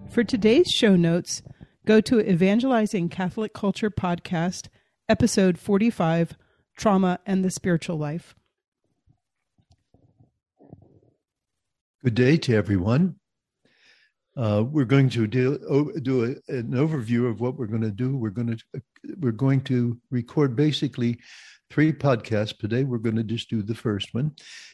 For 0.09 0.25
today's 0.25 0.67
show 0.67 0.97
notes, 0.97 1.43
go 1.85 2.01
to 2.01 2.19
Evangelizing 2.19 3.07
Catholic 3.07 3.53
Culture 3.53 3.89
Podcast, 3.89 4.67
Episode 5.07 5.57
45 5.57 6.35
Trauma 6.75 7.19
and 7.25 7.45
the 7.45 7.51
Spiritual 7.51 7.97
Life. 7.97 8.35
Good 12.03 12.15
day 12.15 12.35
to 12.35 12.53
everyone. 12.53 13.15
Uh, 14.39 14.63
we're 14.63 14.85
going 14.85 15.09
to 15.09 15.27
do, 15.27 15.57
do 16.01 16.23
a, 16.23 16.53
an 16.53 16.71
overview 16.71 17.29
of 17.29 17.41
what 17.41 17.57
we're 17.57 17.67
going 17.67 17.81
to 17.81 17.91
do. 17.91 18.15
We're 18.15 18.29
going 18.29 18.55
to 18.55 18.81
we're 19.19 19.33
going 19.33 19.59
to 19.61 19.99
record 20.11 20.55
basically 20.55 21.19
three 21.69 21.91
podcasts 21.91 22.57
today. 22.57 22.85
We're 22.85 22.99
going 22.99 23.17
to 23.17 23.23
just 23.23 23.49
do 23.49 23.61
the 23.61 23.75
first 23.75 24.13
one, 24.13 24.31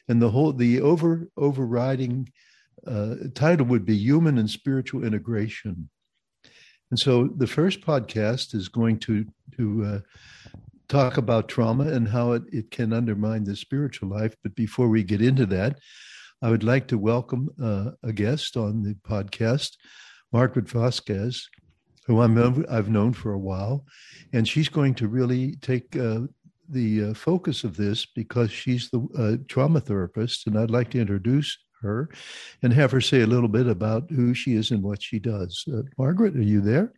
and 0.07 0.21
the 0.21 0.29
whole 0.29 0.53
the 0.53 0.81
over 0.81 1.27
overriding 1.35 2.29
uh, 2.85 3.15
title 3.33 3.65
would 3.65 3.85
be 3.85 3.97
human 3.97 4.37
and 4.37 4.47
spiritual 4.47 5.03
integration. 5.03 5.89
And 6.91 6.99
so 6.99 7.29
the 7.35 7.47
first 7.47 7.81
podcast 7.81 8.53
is 8.53 8.67
going 8.67 8.99
to 8.99 9.25
to 9.57 9.83
uh, 9.83 9.99
talk 10.89 11.17
about 11.17 11.49
trauma 11.49 11.87
and 11.87 12.07
how 12.07 12.33
it, 12.33 12.43
it 12.51 12.69
can 12.69 12.93
undermine 12.93 13.43
the 13.43 13.55
spiritual 13.55 14.09
life. 14.09 14.35
But 14.43 14.53
before 14.53 14.89
we 14.89 15.01
get 15.01 15.23
into 15.23 15.47
that, 15.47 15.79
I 16.45 16.51
would 16.51 16.63
like 16.63 16.85
to 16.89 16.99
welcome 16.99 17.49
uh, 17.59 17.89
a 18.03 18.13
guest 18.13 18.55
on 18.55 18.83
the 18.83 18.93
podcast, 18.93 19.77
Margaret 20.31 20.69
Vasquez, 20.69 21.49
who 22.05 22.21
I'm, 22.21 22.63
I've 22.69 22.87
known 22.87 23.13
for 23.13 23.33
a 23.33 23.39
while. 23.39 23.83
And 24.31 24.47
she's 24.47 24.69
going 24.69 24.93
to 24.93 25.07
really 25.07 25.55
take 25.63 25.95
uh, 25.95 26.19
the 26.69 27.05
uh, 27.05 27.13
focus 27.15 27.63
of 27.63 27.75
this 27.77 28.05
because 28.05 28.51
she's 28.51 28.91
the 28.91 29.07
uh, 29.17 29.43
trauma 29.47 29.79
therapist. 29.79 30.45
And 30.45 30.55
I'd 30.55 30.69
like 30.69 30.91
to 30.91 31.01
introduce 31.01 31.57
her 31.81 32.11
and 32.61 32.71
have 32.73 32.91
her 32.91 33.01
say 33.01 33.21
a 33.21 33.27
little 33.27 33.49
bit 33.49 33.65
about 33.65 34.11
who 34.11 34.35
she 34.35 34.53
is 34.53 34.69
and 34.69 34.83
what 34.83 35.01
she 35.01 35.17
does. 35.17 35.65
Uh, 35.67 35.81
Margaret, 35.97 36.35
are 36.35 36.43
you 36.43 36.61
there? 36.61 36.93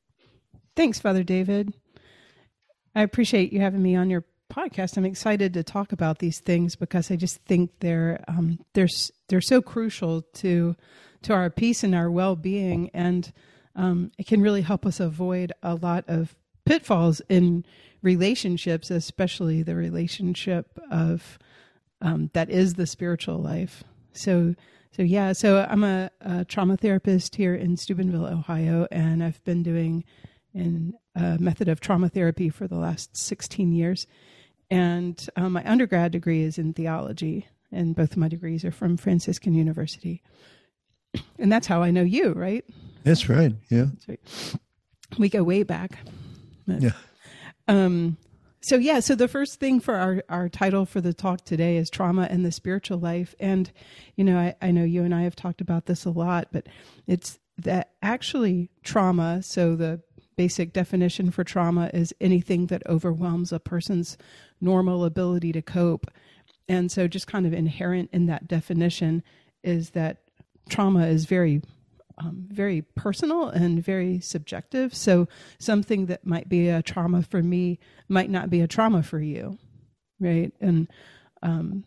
Thanks, 0.76 1.00
Father 1.00 1.24
David. 1.24 1.74
I 2.94 3.02
appreciate 3.02 3.54
you 3.54 3.62
having 3.62 3.82
me 3.82 3.96
on 3.96 4.10
your 4.10 4.26
podcast. 4.50 4.98
I'm 4.98 5.06
excited 5.06 5.54
to 5.54 5.64
talk 5.64 5.92
about 5.92 6.20
these 6.20 6.40
things 6.40 6.76
because 6.76 7.12
I 7.12 7.16
just 7.16 7.38
think 7.46 7.72
they're 7.80 8.24
um, 8.28 8.60
they're 8.74 8.90
they're 9.28 9.42
so 9.42 9.62
crucial 9.62 10.22
to 10.22 10.76
to 11.24 11.34
our 11.34 11.50
peace 11.50 11.84
and 11.84 11.96
our 11.96 12.10
well 12.10 12.36
being, 12.36 12.90
and 12.94 13.32
um, 13.76 14.12
it 14.18 14.28
can 14.28 14.42
really 14.42 14.62
help 14.62 14.86
us 14.86 15.00
avoid 15.00 15.54
a 15.64 15.76
lot 15.76 16.06
of 16.08 16.36
pitfalls 16.66 17.22
in 17.30 17.66
relationships, 18.02 18.92
especially 18.92 19.64
the 19.64 19.76
relationship 19.76 20.80
of 20.92 21.38
um, 22.02 22.30
that 22.34 22.50
is 22.50 22.74
the 22.74 22.88
spiritual 22.88 23.38
life. 23.38 23.84
So. 24.14 24.56
So 24.92 25.04
yeah, 25.04 25.34
so 25.34 25.68
I'm 25.70 25.84
a, 25.84 26.10
a 26.22 26.44
trauma 26.46 26.76
therapist 26.76 27.36
here 27.36 27.54
in 27.54 27.78
Steubenville, 27.78 28.26
Ohio, 28.26 28.88
and 28.90 29.24
I've 29.24 29.44
been 29.44 29.62
doing 29.62 30.04
in 30.56 30.96
a 31.16 31.38
method 31.40 31.68
of 31.68 31.80
trauma 31.80 32.10
therapy 32.10 32.50
for 32.50 32.68
the 32.68 32.78
last 32.78 33.16
16 33.16 33.72
years. 33.72 34.08
And 34.70 35.30
um, 35.36 35.54
my 35.54 35.70
undergrad 35.70 36.12
degree 36.12 36.44
is 36.44 36.58
in 36.58 36.74
theology, 36.74 37.48
and 37.72 37.96
both 37.96 38.12
of 38.12 38.18
my 38.18 38.28
degrees 38.28 38.66
are 38.66 38.72
from 38.72 38.98
Franciscan 38.98 39.54
University. 39.54 40.22
And 41.40 41.52
that's 41.52 41.68
how 41.68 41.82
I 41.82 41.92
know 41.92 42.04
you, 42.04 42.34
right? 42.34 42.66
That's 43.04 43.30
right. 43.30 43.54
Yeah. 43.70 43.86
That's 43.86 44.10
right. 44.10 44.20
We 45.18 45.30
go 45.30 45.44
way 45.44 45.64
back. 45.64 46.00
But, 46.68 46.82
yeah. 46.82 46.92
Um, 47.68 48.18
so 48.62 48.76
yeah, 48.76 49.00
so 49.00 49.16
the 49.16 49.30
first 49.30 49.60
thing 49.60 49.80
for 49.80 49.96
our, 49.96 50.24
our 50.28 50.50
title 50.50 50.86
for 50.86 51.00
the 51.00 51.14
talk 51.14 51.46
today 51.46 51.78
is 51.78 51.90
trauma 51.90 52.28
and 52.30 52.46
the 52.46 52.52
spiritual 52.52 53.00
life. 53.00 53.34
And, 53.40 53.72
you 54.16 54.26
know, 54.26 54.38
I, 54.38 54.56
I 54.62 54.72
know 54.72 54.84
you 54.84 55.04
and 55.04 55.16
I 55.16 55.22
have 55.22 55.36
talked 55.36 55.62
about 55.62 55.86
this 55.86 56.04
a 56.04 56.10
lot, 56.10 56.50
but 56.52 56.68
it's 57.06 57.40
that 57.60 57.92
actually 58.02 58.70
trauma, 58.84 59.42
so 59.42 59.76
the 59.76 60.02
basic 60.38 60.72
definition 60.72 61.32
for 61.32 61.44
trauma 61.44 61.90
is 61.94 62.14
anything 62.22 62.68
that 62.68 62.86
overwhelms 62.88 63.52
a 63.52 63.60
person's 63.60 64.18
normal 64.62 65.04
ability 65.04 65.52
to 65.52 65.62
cope. 65.62 66.10
And 66.70 66.92
so, 66.92 67.08
just 67.08 67.28
kind 67.28 67.46
of 67.46 67.54
inherent 67.54 68.10
in 68.14 68.28
that 68.28 68.48
definition 68.48 69.24
is 69.64 69.92
that 69.92 70.18
trauma 70.70 71.08
is 71.08 71.26
very, 71.26 71.62
um, 72.18 72.46
very 72.50 72.82
personal 72.82 73.50
and 73.50 73.84
very 73.84 74.20
subjective. 74.20 74.94
So, 74.94 75.28
something 75.60 76.06
that 76.06 76.26
might 76.26 76.48
be 76.48 76.70
a 76.70 76.82
trauma 76.82 77.24
for 77.24 77.42
me 77.42 77.80
might 78.08 78.30
not 78.30 78.50
be 78.50 78.62
a 78.62 78.68
trauma 78.68 79.04
for 79.04 79.20
you, 79.20 79.58
right? 80.20 80.54
And 80.62 80.88
um, 81.42 81.84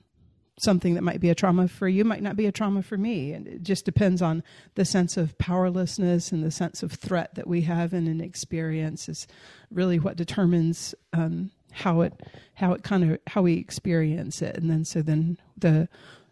something 0.61 0.95
that 0.95 1.03
might 1.03 1.21
be 1.21 1.31
a 1.31 1.35
trauma 1.35 1.69
for 1.69 1.89
you 1.89 2.05
might 2.05 2.23
not 2.23 2.37
be 2.37 2.47
a 2.47 2.53
trauma 2.53 2.83
for 2.83 2.99
me. 2.99 3.33
And 3.33 3.47
it 3.47 3.63
just 3.63 3.85
depends 3.85 4.21
on 4.21 4.43
the 4.75 4.85
sense 4.85 5.17
of 5.17 5.37
powerlessness 5.39 6.33
and 6.33 6.45
the 6.45 6.51
sense 6.51 6.83
of 6.83 6.93
threat 6.93 7.35
that 7.35 7.47
we 7.47 7.63
have 7.63 7.93
in 7.95 8.07
an 8.07 8.21
experience 8.21 9.09
is 9.09 9.27
really 9.71 9.99
what 9.99 10.17
determines 10.17 10.95
um, 11.13 11.51
how 11.73 12.03
it 12.03 12.13
how 12.55 12.73
it 12.73 12.83
kind 12.83 13.11
of 13.11 13.19
how 13.29 13.43
we 13.43 13.55
experience 13.55 14.43
it. 14.43 14.57
And 14.57 14.71
then 14.71 14.85
so 14.85 15.03
then 15.03 15.39
the 15.57 15.89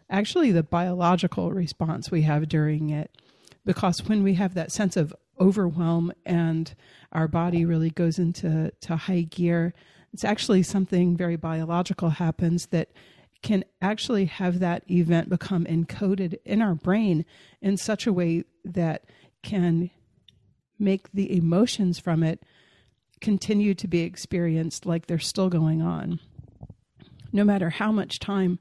actually 0.09 0.51
the 0.51 0.63
biological 0.63 1.51
response 1.51 2.11
we 2.11 2.23
have 2.23 2.47
during 2.47 2.89
it 2.89 3.11
because 3.65 4.07
when 4.07 4.23
we 4.23 4.35
have 4.35 4.53
that 4.53 4.71
sense 4.71 4.97
of 4.97 5.13
overwhelm 5.39 6.11
and 6.25 6.75
our 7.11 7.27
body 7.27 7.63
really 7.65 7.89
goes 7.89 8.19
into 8.19 8.71
to 8.81 8.95
high 8.95 9.21
gear 9.21 9.73
it's 10.13 10.23
actually 10.23 10.63
something 10.63 11.15
very 11.15 11.35
biological 11.35 12.09
happens 12.09 12.67
that 12.67 12.89
can 13.41 13.63
actually 13.81 14.25
have 14.25 14.59
that 14.59 14.89
event 14.89 15.29
become 15.29 15.65
encoded 15.65 16.37
in 16.45 16.61
our 16.61 16.75
brain 16.75 17.25
in 17.61 17.77
such 17.77 18.05
a 18.05 18.13
way 18.13 18.43
that 18.65 19.05
can 19.43 19.89
make 20.77 21.11
the 21.11 21.35
emotions 21.35 21.99
from 21.99 22.23
it 22.23 22.43
continue 23.21 23.73
to 23.73 23.87
be 23.87 24.01
experienced 24.01 24.85
like 24.85 25.07
they're 25.07 25.19
still 25.19 25.49
going 25.49 25.81
on. 25.81 26.19
No 27.31 27.43
matter 27.43 27.69
how 27.69 27.91
much 27.91 28.19
time 28.19 28.59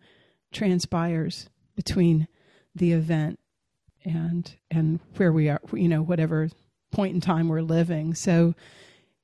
transpires 0.53 1.49
between 1.75 2.29
the 2.75 2.93
event 2.93 3.39
and 4.05 4.57
and 4.71 5.01
where 5.17 5.33
we 5.33 5.49
are, 5.49 5.61
you 5.73 5.89
know, 5.89 6.03
whatever 6.03 6.49
point 6.91 7.15
in 7.15 7.21
time 7.21 7.49
we're 7.49 7.63
living. 7.63 8.15
So 8.15 8.55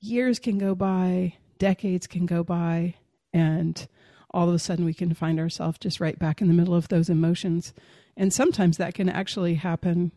years 0.01 0.39
can 0.39 0.59
go 0.59 0.75
by, 0.75 1.35
decades 1.59 2.07
can 2.07 2.27
go 2.27 2.45
by, 2.45 2.95
and 3.33 3.87
all 4.35 4.49
of 4.49 4.55
a 4.55 4.59
sudden 4.59 4.85
we 4.85 4.93
can 4.93 5.15
find 5.15 5.39
ourselves 5.39 5.79
just 5.79 6.01
right 6.01 6.19
back 6.19 6.43
in 6.43 6.49
the 6.49 6.55
middle 6.55 6.75
of 6.75 6.89
those 6.89 7.09
emotions. 7.09 7.73
And 8.17 8.33
sometimes 8.33 8.77
that 8.77 8.95
can 8.95 9.09
actually 9.09 9.55
happen 9.55 10.13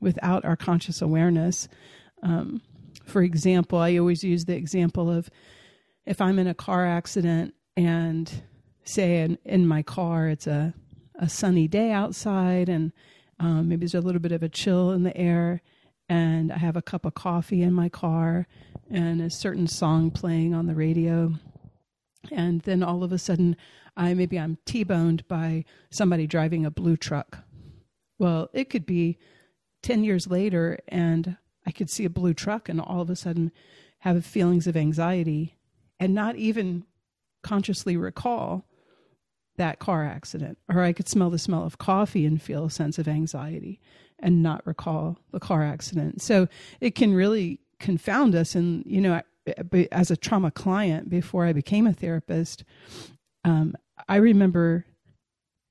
without 0.00 0.44
our 0.44 0.56
conscious 0.56 1.02
awareness. 1.02 1.68
Um, 2.22 2.62
for 3.04 3.22
example, 3.22 3.78
I 3.78 3.96
always 3.96 4.22
use 4.22 4.44
the 4.44 4.56
example 4.56 5.10
of 5.10 5.28
if 6.06 6.20
I'm 6.20 6.38
in 6.38 6.46
a 6.46 6.54
car 6.54 6.86
accident 6.86 7.54
and 7.76 8.42
say 8.84 9.22
in, 9.22 9.38
in 9.44 9.66
my 9.66 9.82
car 9.82 10.28
it's 10.28 10.46
a, 10.46 10.72
a 11.18 11.28
sunny 11.28 11.66
day 11.66 11.90
outside 11.90 12.68
and 12.68 12.92
um, 13.40 13.68
maybe 13.68 13.80
there's 13.80 13.94
a 13.94 14.00
little 14.00 14.20
bit 14.20 14.32
of 14.32 14.42
a 14.42 14.48
chill 14.48 14.92
in 14.92 15.02
the 15.02 15.16
air 15.16 15.60
and 16.08 16.52
I 16.52 16.58
have 16.58 16.76
a 16.76 16.82
cup 16.82 17.04
of 17.04 17.14
coffee 17.14 17.62
in 17.62 17.72
my 17.72 17.88
car 17.88 18.46
and 18.88 19.20
a 19.20 19.30
certain 19.30 19.66
song 19.66 20.12
playing 20.12 20.54
on 20.54 20.66
the 20.66 20.74
radio. 20.74 21.34
And 22.32 22.62
then 22.62 22.82
all 22.82 23.02
of 23.02 23.12
a 23.12 23.18
sudden, 23.18 23.56
I 23.96 24.14
maybe 24.14 24.38
I'm 24.38 24.58
T-boned 24.66 25.26
by 25.28 25.64
somebody 25.90 26.26
driving 26.26 26.66
a 26.66 26.70
blue 26.70 26.96
truck. 26.96 27.38
Well, 28.18 28.48
it 28.52 28.70
could 28.70 28.86
be 28.86 29.18
10 29.82 30.04
years 30.04 30.26
later 30.26 30.78
and 30.88 31.36
I 31.66 31.70
could 31.70 31.90
see 31.90 32.04
a 32.04 32.10
blue 32.10 32.34
truck 32.34 32.68
and 32.68 32.80
all 32.80 33.00
of 33.00 33.10
a 33.10 33.16
sudden 33.16 33.52
have 33.98 34.24
feelings 34.24 34.66
of 34.66 34.76
anxiety 34.76 35.58
and 35.98 36.14
not 36.14 36.36
even 36.36 36.84
consciously 37.42 37.96
recall 37.96 38.66
that 39.56 39.78
car 39.78 40.04
accident. 40.04 40.58
Or 40.68 40.82
I 40.82 40.92
could 40.92 41.08
smell 41.08 41.30
the 41.30 41.38
smell 41.38 41.64
of 41.64 41.78
coffee 41.78 42.26
and 42.26 42.40
feel 42.40 42.66
a 42.66 42.70
sense 42.70 42.98
of 42.98 43.08
anxiety 43.08 43.80
and 44.18 44.42
not 44.42 44.66
recall 44.66 45.18
the 45.32 45.40
car 45.40 45.62
accident. 45.62 46.22
So 46.22 46.48
it 46.80 46.94
can 46.94 47.14
really 47.14 47.60
confound 47.78 48.34
us. 48.34 48.54
And, 48.54 48.84
you 48.86 49.00
know, 49.00 49.20
as 49.92 50.10
a 50.10 50.16
trauma 50.16 50.50
client 50.50 51.08
before 51.08 51.44
I 51.44 51.52
became 51.52 51.86
a 51.86 51.92
therapist, 51.92 52.64
um, 53.44 53.74
I 54.08 54.16
remember 54.16 54.84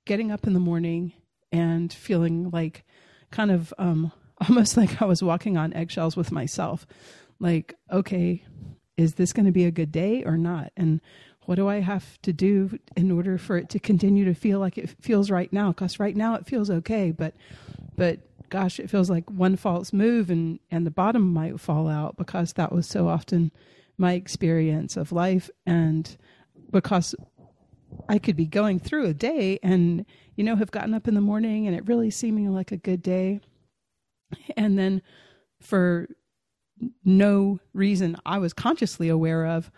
getting 0.05 0.31
up 0.31 0.47
in 0.47 0.53
the 0.53 0.59
morning 0.59 1.13
and 1.51 1.91
feeling 1.91 2.49
like 2.51 2.85
kind 3.31 3.51
of 3.51 3.73
um, 3.77 4.11
almost 4.47 4.77
like 4.77 5.01
I 5.01 5.05
was 5.05 5.23
walking 5.23 5.57
on 5.57 5.73
eggshells 5.73 6.15
with 6.15 6.31
myself. 6.31 6.85
Like, 7.39 7.75
okay, 7.91 8.43
is 8.97 9.15
this 9.15 9.33
going 9.33 9.45
to 9.45 9.51
be 9.51 9.65
a 9.65 9.71
good 9.71 9.91
day 9.91 10.23
or 10.23 10.37
not? 10.37 10.71
And 10.77 11.01
what 11.45 11.55
do 11.55 11.67
I 11.67 11.79
have 11.81 12.19
to 12.23 12.33
do 12.33 12.79
in 12.95 13.11
order 13.11 13.37
for 13.37 13.57
it 13.57 13.69
to 13.69 13.79
continue 13.79 14.25
to 14.25 14.33
feel 14.33 14.59
like 14.59 14.77
it 14.77 14.89
feels 15.01 15.29
right 15.29 15.51
now? 15.51 15.69
Because 15.69 15.99
right 15.99 16.15
now 16.15 16.35
it 16.35 16.47
feels 16.47 16.69
okay, 16.69 17.11
but 17.11 17.35
but 17.95 18.19
gosh, 18.49 18.79
it 18.79 18.89
feels 18.89 19.09
like 19.09 19.29
one 19.29 19.55
false 19.55 19.93
move 19.93 20.29
and 20.29 20.59
and 20.71 20.85
the 20.85 20.91
bottom 20.91 21.33
might 21.33 21.59
fall 21.59 21.87
out 21.87 22.17
because 22.17 22.53
that 22.53 22.71
was 22.71 22.87
so 22.87 23.07
often 23.07 23.51
my 23.97 24.13
experience 24.13 24.97
of 24.97 25.11
life. 25.11 25.49
And 25.65 26.15
because 26.71 27.15
I 28.09 28.19
could 28.19 28.35
be 28.35 28.45
going 28.45 28.79
through 28.79 29.05
a 29.05 29.13
day 29.13 29.59
and 29.63 30.05
you 30.35 30.43
know 30.43 30.55
have 30.55 30.71
gotten 30.71 30.93
up 30.93 31.07
in 31.07 31.15
the 31.15 31.21
morning 31.21 31.67
and 31.67 31.75
it 31.75 31.87
really 31.87 32.09
seeming 32.09 32.53
like 32.53 32.71
a 32.71 32.77
good 32.77 33.01
day. 33.01 33.41
And 34.57 34.77
then 34.77 35.01
for 35.61 36.07
no 37.03 37.59
reason 37.73 38.17
I 38.25 38.37
was 38.39 38.53
consciously 38.53 39.07
aware 39.07 39.45
of 39.45 39.71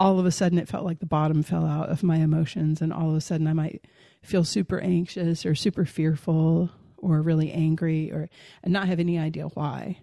all 0.00 0.18
of 0.18 0.26
a 0.26 0.30
sudden 0.30 0.58
it 0.58 0.68
felt 0.68 0.84
like 0.84 1.00
the 1.00 1.06
bottom 1.06 1.42
fell 1.42 1.66
out 1.66 1.88
of 1.90 2.02
my 2.02 2.16
emotions 2.16 2.80
and 2.80 2.92
all 2.92 3.10
of 3.10 3.16
a 3.16 3.20
sudden 3.20 3.46
I 3.46 3.52
might 3.52 3.84
feel 4.22 4.44
super 4.44 4.80
anxious 4.80 5.44
or 5.44 5.54
super 5.54 5.84
fearful 5.84 6.70
or 7.02 7.20
really 7.20 7.52
angry 7.52 8.10
or 8.10 8.28
and 8.62 8.72
not 8.72 8.88
have 8.88 9.00
any 9.00 9.18
idea 9.18 9.48
why. 9.48 9.98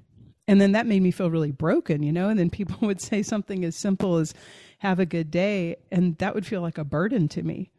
And 0.48 0.60
then 0.60 0.72
that 0.74 0.88
made 0.88 1.02
me 1.02 1.12
feel 1.12 1.30
really 1.30 1.52
broken, 1.52 2.04
you 2.04 2.12
know, 2.12 2.30
and 2.30 2.40
then 2.40 2.50
people 2.50 2.78
would 2.88 3.02
say 3.02 3.24
something 3.24 3.66
as 3.66 3.76
simple 3.76 4.18
as 4.18 4.34
have 4.80 5.00
a 5.00 5.06
good 5.06 5.32
day 5.32 5.78
and 5.92 6.18
that 6.20 6.36
would 6.36 6.46
feel 6.46 6.62
like 6.62 6.78
a 6.78 6.84
burden 6.84 7.28
to 7.30 7.44
me. 7.44 7.72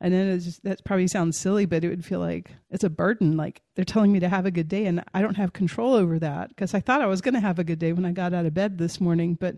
And 0.00 0.14
then 0.14 0.28
it's 0.28 0.46
just, 0.46 0.64
that 0.64 0.82
probably 0.84 1.08
sounds 1.08 1.36
silly, 1.36 1.66
but 1.66 1.84
it 1.84 1.88
would 1.90 2.04
feel 2.04 2.20
like 2.20 2.50
it's 2.70 2.84
a 2.84 2.90
burden. 2.90 3.36
Like 3.36 3.60
they're 3.74 3.84
telling 3.84 4.12
me 4.12 4.20
to 4.20 4.30
have 4.30 4.46
a 4.46 4.50
good 4.50 4.68
day, 4.68 4.86
and 4.86 5.04
I 5.12 5.20
don't 5.20 5.36
have 5.36 5.52
control 5.52 5.92
over 5.92 6.18
that 6.18 6.48
because 6.48 6.72
I 6.72 6.80
thought 6.80 7.02
I 7.02 7.06
was 7.06 7.20
going 7.20 7.34
to 7.34 7.40
have 7.40 7.58
a 7.58 7.64
good 7.64 7.78
day 7.78 7.92
when 7.92 8.06
I 8.06 8.12
got 8.12 8.32
out 8.32 8.46
of 8.46 8.54
bed 8.54 8.78
this 8.78 8.98
morning. 8.98 9.34
But 9.34 9.56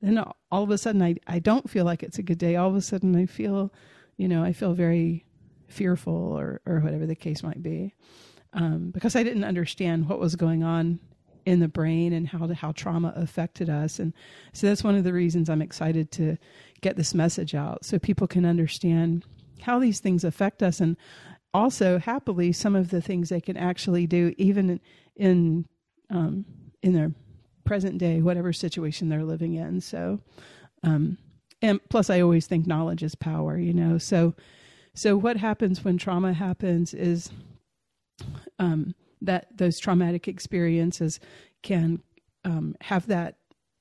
then 0.00 0.22
all 0.52 0.62
of 0.62 0.70
a 0.70 0.78
sudden, 0.78 1.02
I, 1.02 1.16
I 1.26 1.40
don't 1.40 1.68
feel 1.68 1.84
like 1.84 2.04
it's 2.04 2.18
a 2.18 2.22
good 2.22 2.38
day. 2.38 2.54
All 2.54 2.68
of 2.68 2.76
a 2.76 2.80
sudden, 2.80 3.16
I 3.16 3.26
feel, 3.26 3.72
you 4.16 4.28
know, 4.28 4.44
I 4.44 4.52
feel 4.52 4.72
very 4.72 5.24
fearful 5.72 6.38
or, 6.38 6.60
or 6.66 6.80
whatever 6.80 7.06
the 7.06 7.14
case 7.14 7.42
might 7.42 7.62
be 7.62 7.94
um, 8.52 8.90
because 8.90 9.16
I 9.16 9.22
didn't 9.22 9.44
understand 9.44 10.08
what 10.08 10.18
was 10.20 10.36
going 10.36 10.62
on 10.62 11.00
in 11.44 11.60
the 11.60 11.68
brain 11.68 12.12
and 12.12 12.28
how 12.28 12.46
to, 12.46 12.54
how 12.54 12.72
trauma 12.72 13.12
affected 13.16 13.68
us. 13.68 13.98
And 13.98 14.12
so 14.52 14.68
that's 14.68 14.84
one 14.84 14.94
of 14.94 15.04
the 15.04 15.12
reasons 15.12 15.48
I'm 15.48 15.62
excited 15.62 16.12
to 16.12 16.36
get 16.80 16.96
this 16.96 17.14
message 17.14 17.54
out 17.54 17.84
so 17.84 17.98
people 17.98 18.26
can 18.26 18.44
understand 18.44 19.24
how 19.60 19.78
these 19.78 20.00
things 20.00 20.24
affect 20.24 20.62
us. 20.62 20.80
And 20.80 20.96
also 21.54 21.98
happily 21.98 22.52
some 22.52 22.76
of 22.76 22.90
the 22.90 23.00
things 23.00 23.28
they 23.28 23.40
can 23.40 23.56
actually 23.56 24.06
do 24.06 24.32
even 24.38 24.80
in 25.16 25.66
um, 26.10 26.44
in 26.82 26.92
their 26.92 27.12
present 27.64 27.98
day 27.98 28.20
whatever 28.20 28.52
situation 28.52 29.08
they're 29.08 29.24
living 29.24 29.54
in. 29.54 29.80
So 29.80 30.20
um, 30.82 31.18
and 31.60 31.80
plus 31.88 32.10
i 32.10 32.20
always 32.20 32.46
think 32.46 32.66
knowledge 32.66 33.02
is 33.02 33.14
power 33.14 33.56
you 33.58 33.72
know? 33.72 33.98
So 33.98 34.34
so 34.94 35.16
what 35.16 35.36
happens 35.36 35.84
when 35.84 35.98
trauma 35.98 36.32
happens 36.32 36.94
is 36.94 37.30
um, 38.58 38.94
that 39.20 39.56
those 39.56 39.78
traumatic 39.78 40.28
experiences 40.28 41.20
can 41.62 42.02
um, 42.44 42.74
have 42.80 43.06
that 43.06 43.36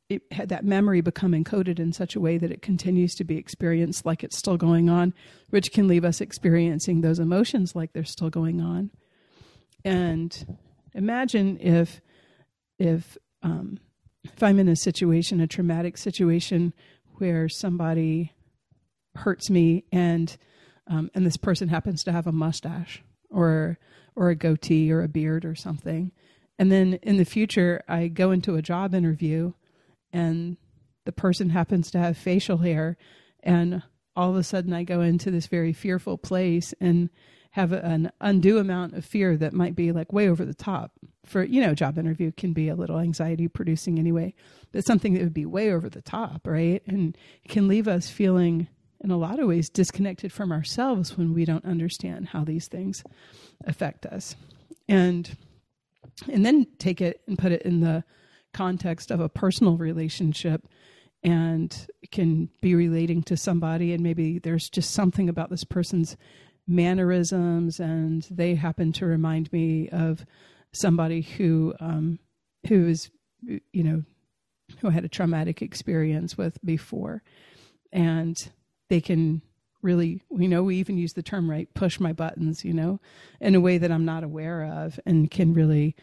it 0.10 0.24
had 0.32 0.50
that 0.50 0.66
memory 0.66 1.00
become 1.00 1.32
encoded 1.32 1.80
in 1.80 1.94
such 1.94 2.18
a 2.18 2.20
way 2.20 2.38
that 2.38 2.52
it 2.52 2.62
continues 2.62 3.16
to 3.16 3.24
be 3.24 3.38
experienced 3.38 4.06
like 4.06 4.26
it's 4.26 4.38
still 4.38 4.58
going 4.58 4.90
on, 4.90 5.14
which 5.52 5.72
can 5.72 5.88
leave 5.88 6.04
us 6.04 6.20
experiencing 6.20 7.00
those 7.00 7.18
emotions 7.18 7.78
like 7.78 7.94
they're 7.94 8.04
still 8.04 8.30
going 8.30 8.60
on. 8.60 8.92
And 9.86 10.58
imagine 10.94 11.58
if 11.62 12.02
if 12.78 13.18
um, 13.42 13.80
if 14.24 14.44
I'm 14.44 14.60
in 14.60 14.68
a 14.68 14.76
situation, 14.76 15.40
a 15.40 15.48
traumatic 15.48 15.98
situation, 15.98 16.74
where 17.16 17.48
somebody 17.48 18.34
hurts 19.16 19.50
me 19.50 19.86
and 19.94 20.36
um, 20.92 21.10
and 21.16 21.26
this 21.26 21.38
person 21.38 21.70
happens 21.70 22.04
to 22.04 22.12
have 22.12 22.28
a 22.28 22.32
mustache 22.32 23.02
or 23.30 23.80
or 24.14 24.30
a 24.30 24.36
goatee 24.36 24.92
or 24.92 25.02
a 25.02 25.08
beard 25.08 25.46
or 25.46 25.56
something, 25.56 26.12
and 26.60 26.72
then 26.72 26.96
in 27.02 27.18
the 27.18 27.26
future 27.26 27.82
I 27.88 28.08
go 28.08 28.32
into 28.32 28.56
a 28.56 28.62
job 28.62 28.94
interview 28.94 29.54
and 30.12 30.58
the 31.06 31.12
person 31.12 31.50
happens 31.50 31.90
to 31.92 32.00
have 32.00 32.18
facial 32.18 32.58
hair. 32.58 32.98
And 33.42 33.82
all 34.16 34.30
of 34.30 34.36
a 34.36 34.44
sudden 34.44 34.74
I 34.74 34.84
go 34.84 35.02
into 35.02 35.32
this 35.32 35.48
very 35.48 35.74
fearful 35.74 36.18
place 36.18 36.74
and 36.80 37.10
have 37.52 37.72
an 37.72 38.12
undue 38.22 38.60
amount 38.60 38.94
of 38.94 39.04
fear 39.04 39.36
that 39.38 39.54
might 39.54 39.76
be 39.76 39.92
like 39.92 40.14
way 40.14 40.30
over 40.30 40.46
the 40.46 40.54
top. 40.54 40.92
For 41.26 41.44
you 41.44 41.62
know 41.62 41.74
job 41.74 41.98
interview 41.98 42.32
can 42.32 42.52
be 42.54 42.68
a 42.68 42.76
little 42.76 43.00
anxiety 43.00 43.48
producing 43.48 44.00
anyway 44.00 44.34
but 44.72 44.84
something 44.84 45.14
that 45.14 45.22
would 45.22 45.34
be 45.34 45.46
way 45.46 45.72
over 45.72 45.88
the 45.88 46.02
top 46.02 46.48
right? 46.48 46.82
And 46.88 47.18
can 47.48 47.68
leave 47.68 47.88
us 47.88 48.10
feeling 48.10 48.68
in 49.04 49.12
a 49.12 49.18
lot 49.18 49.40
of 49.40 49.48
ways 49.48 49.70
disconnected 49.70 50.32
from 50.32 50.52
ourselves 50.52 51.18
when 51.18 51.34
we 51.34 51.46
don't 51.46 51.66
understand 51.66 52.30
how 52.30 52.44
these 52.44 52.68
things 52.68 53.04
affect 53.66 54.06
us. 54.06 54.36
And 54.88 55.38
and 56.32 56.46
then 56.46 56.68
take 56.78 57.02
it 57.02 57.22
and 57.28 57.38
put 57.38 57.52
it 57.52 57.62
in 57.64 57.80
the 57.80 58.04
context 58.54 59.12
of 59.12 59.20
a 59.20 59.30
personal 59.30 59.78
relationship 59.78 60.68
and 61.24 61.88
can 62.12 62.50
be 62.62 62.76
relating 62.76 63.24
to 63.24 63.38
somebody 63.38 63.94
and 63.94 64.04
maybe 64.04 64.40
there's 64.40 64.70
just 64.70 64.92
something 64.92 65.30
about 65.30 65.50
this 65.50 65.64
person's 65.64 66.18
mannerisms 66.68 67.80
and 67.80 68.28
they 68.30 68.56
happen 68.56 68.92
to 68.92 69.06
remind 69.06 69.52
me 69.54 69.88
of 69.90 70.26
somebody 70.74 71.22
who 71.22 71.74
um, 71.80 72.20
who 72.68 72.88
is 72.88 73.10
you 73.42 73.84
know 73.84 74.04
who 74.80 74.88
I 74.88 74.92
had 74.92 75.06
a 75.06 75.10
traumatic 75.10 75.62
experience 75.62 76.38
with 76.38 76.58
before. 76.64 77.24
And 77.92 78.38
they 78.92 79.02
can 79.02 79.42
really 79.82 80.22
you 80.38 80.48
know 80.48 80.62
we 80.62 80.76
even 80.76 80.98
use 80.98 81.14
the 81.14 81.24
term 81.24 81.50
right 81.50 81.74
push 81.74 82.00
my 82.00 82.14
buttons 82.14 82.64
you 82.64 82.74
know 82.74 83.00
in 83.40 83.56
a 83.56 83.60
way 83.60 83.80
that 83.80 83.92
i'm 83.92 84.06
not 84.06 84.24
aware 84.24 84.64
of 84.64 85.00
and 85.08 85.32
can 85.32 85.54
really 85.54 85.96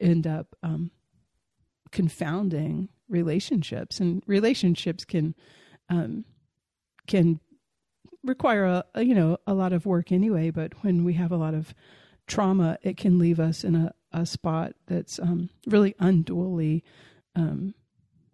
end 0.00 0.26
up 0.26 0.56
um, 0.62 0.90
confounding 1.90 2.88
relationships. 3.08 4.00
And 4.00 4.22
relationships 4.26 5.04
can 5.04 5.34
um, 5.88 6.24
can 7.06 7.40
require 8.22 8.64
a, 8.64 8.84
a, 8.94 9.02
you 9.02 9.14
know 9.14 9.38
a 9.46 9.54
lot 9.54 9.72
of 9.72 9.86
work 9.86 10.10
anyway 10.10 10.50
but 10.50 10.82
when 10.82 11.04
we 11.04 11.12
have 11.14 11.30
a 11.30 11.36
lot 11.36 11.54
of 11.54 11.72
trauma 12.26 12.76
it 12.82 12.96
can 12.96 13.20
leave 13.20 13.38
us 13.38 13.62
in 13.62 13.76
a, 13.76 13.94
a 14.12 14.26
spot 14.26 14.72
that's 14.88 15.20
um, 15.20 15.48
really 15.68 15.94
unduly 16.00 16.82
um, 17.36 17.72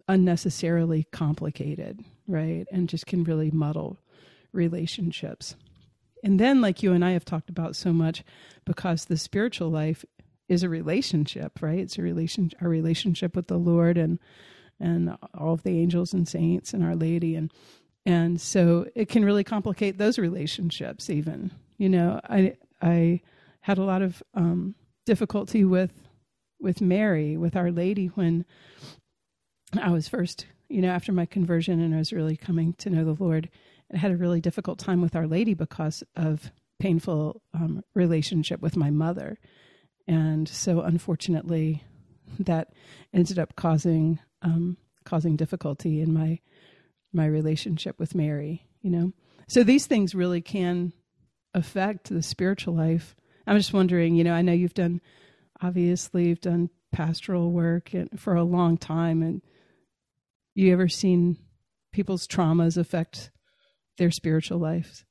unnecessarily 0.07 1.05
complicated 1.11 2.03
right 2.27 2.65
and 2.71 2.89
just 2.89 3.05
can 3.05 3.23
really 3.23 3.51
muddle 3.51 3.99
relationships. 4.53 5.55
And 6.23 6.39
then 6.39 6.61
like 6.61 6.81
you 6.81 6.93
and 6.93 7.03
i 7.03 7.11
have 7.11 7.25
talked 7.25 7.49
about 7.49 7.75
so 7.75 7.91
much 7.91 8.23
because 8.65 9.05
the 9.05 9.17
spiritual 9.17 9.69
life 9.69 10.05
is 10.47 10.63
a 10.63 10.69
relationship, 10.69 11.61
right? 11.61 11.79
It's 11.79 11.97
a 11.97 12.01
relation, 12.01 12.51
our 12.61 12.69
relationship 12.69 13.35
with 13.35 13.47
the 13.47 13.57
Lord 13.57 13.97
and 13.97 14.19
and 14.79 15.15
all 15.37 15.53
of 15.53 15.63
the 15.63 15.79
angels 15.79 16.13
and 16.13 16.27
saints 16.27 16.73
and 16.73 16.83
Our 16.83 16.95
Lady, 16.95 17.35
and 17.35 17.51
and 18.05 18.39
so 18.39 18.85
it 18.95 19.07
can 19.07 19.23
really 19.23 19.43
complicate 19.43 19.97
those 19.97 20.17
relationships 20.17 21.09
even 21.09 21.51
you 21.77 21.89
know? 21.89 22.19
I 22.23 22.55
i 22.81 23.21
had 23.61 23.77
a 23.77 23.83
lot 23.83 24.01
of 24.01 24.23
um, 24.33 24.75
difficulty 25.05 25.65
with 25.65 25.91
with 26.59 26.79
mary 26.79 27.35
with 27.35 27.57
our 27.57 27.71
lady 27.71 28.07
when 28.07 28.45
i 29.81 29.89
was 29.89 30.07
first 30.07 30.45
you 30.69 30.81
know 30.81 30.89
after 30.89 31.11
my 31.11 31.25
conversion 31.25 31.81
and 31.81 31.93
i 31.93 31.97
was 31.97 32.13
really 32.13 32.37
coming 32.37 32.73
to 32.73 32.89
know 32.89 33.03
the 33.03 33.21
lord 33.21 33.49
i 33.93 33.97
had 33.97 34.11
a 34.11 34.17
really 34.17 34.41
difficult 34.41 34.79
time 34.79 35.01
with 35.01 35.15
our 35.15 35.27
lady 35.27 35.53
because 35.53 36.03
of 36.15 36.51
painful 36.79 37.41
um, 37.53 37.83
relationship 37.93 38.61
with 38.61 38.75
my 38.75 38.89
mother 38.89 39.37
and 40.07 40.47
so 40.47 40.81
unfortunately 40.81 41.83
that 42.39 42.73
ended 43.13 43.39
up 43.39 43.55
causing 43.55 44.19
um, 44.41 44.77
causing 45.05 45.35
difficulty 45.35 46.01
in 46.01 46.13
my 46.13 46.39
my 47.13 47.25
relationship 47.25 47.99
with 47.99 48.15
Mary, 48.15 48.65
you 48.81 48.89
know. 48.89 49.13
So 49.47 49.63
these 49.63 49.85
things 49.85 50.15
really 50.15 50.41
can 50.41 50.93
affect 51.53 52.09
the 52.09 52.23
spiritual 52.23 52.73
life. 52.73 53.15
I'm 53.45 53.57
just 53.57 53.73
wondering, 53.73 54.15
you 54.15 54.23
know, 54.23 54.33
I 54.33 54.41
know 54.41 54.53
you've 54.53 54.73
done 54.73 55.01
obviously 55.61 56.27
you've 56.27 56.41
done 56.41 56.69
pastoral 56.91 57.51
work 57.51 57.91
for 58.17 58.35
a 58.35 58.43
long 58.43 58.77
time 58.77 59.21
and 59.21 59.41
you 60.55 60.73
ever 60.73 60.89
seen 60.89 61.37
people's 61.91 62.27
traumas 62.27 62.77
affect 62.77 63.31
their 63.97 64.11
spiritual 64.11 64.59
lives? 64.59 65.05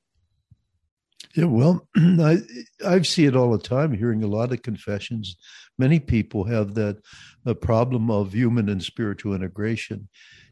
Yeah, 1.35 1.45
well, 1.45 1.87
I 1.95 2.39
I 2.85 3.01
see 3.01 3.25
it 3.25 3.35
all 3.35 3.51
the 3.51 3.63
time. 3.63 3.93
Hearing 3.93 4.23
a 4.23 4.27
lot 4.27 4.51
of 4.51 4.61
confessions, 4.61 5.35
many 5.77 5.99
people 5.99 6.43
have 6.45 6.75
that 6.75 6.97
a 7.45 7.55
problem 7.55 8.11
of 8.11 8.33
human 8.33 8.69
and 8.69 8.83
spiritual 8.83 9.33
integration, 9.33 10.09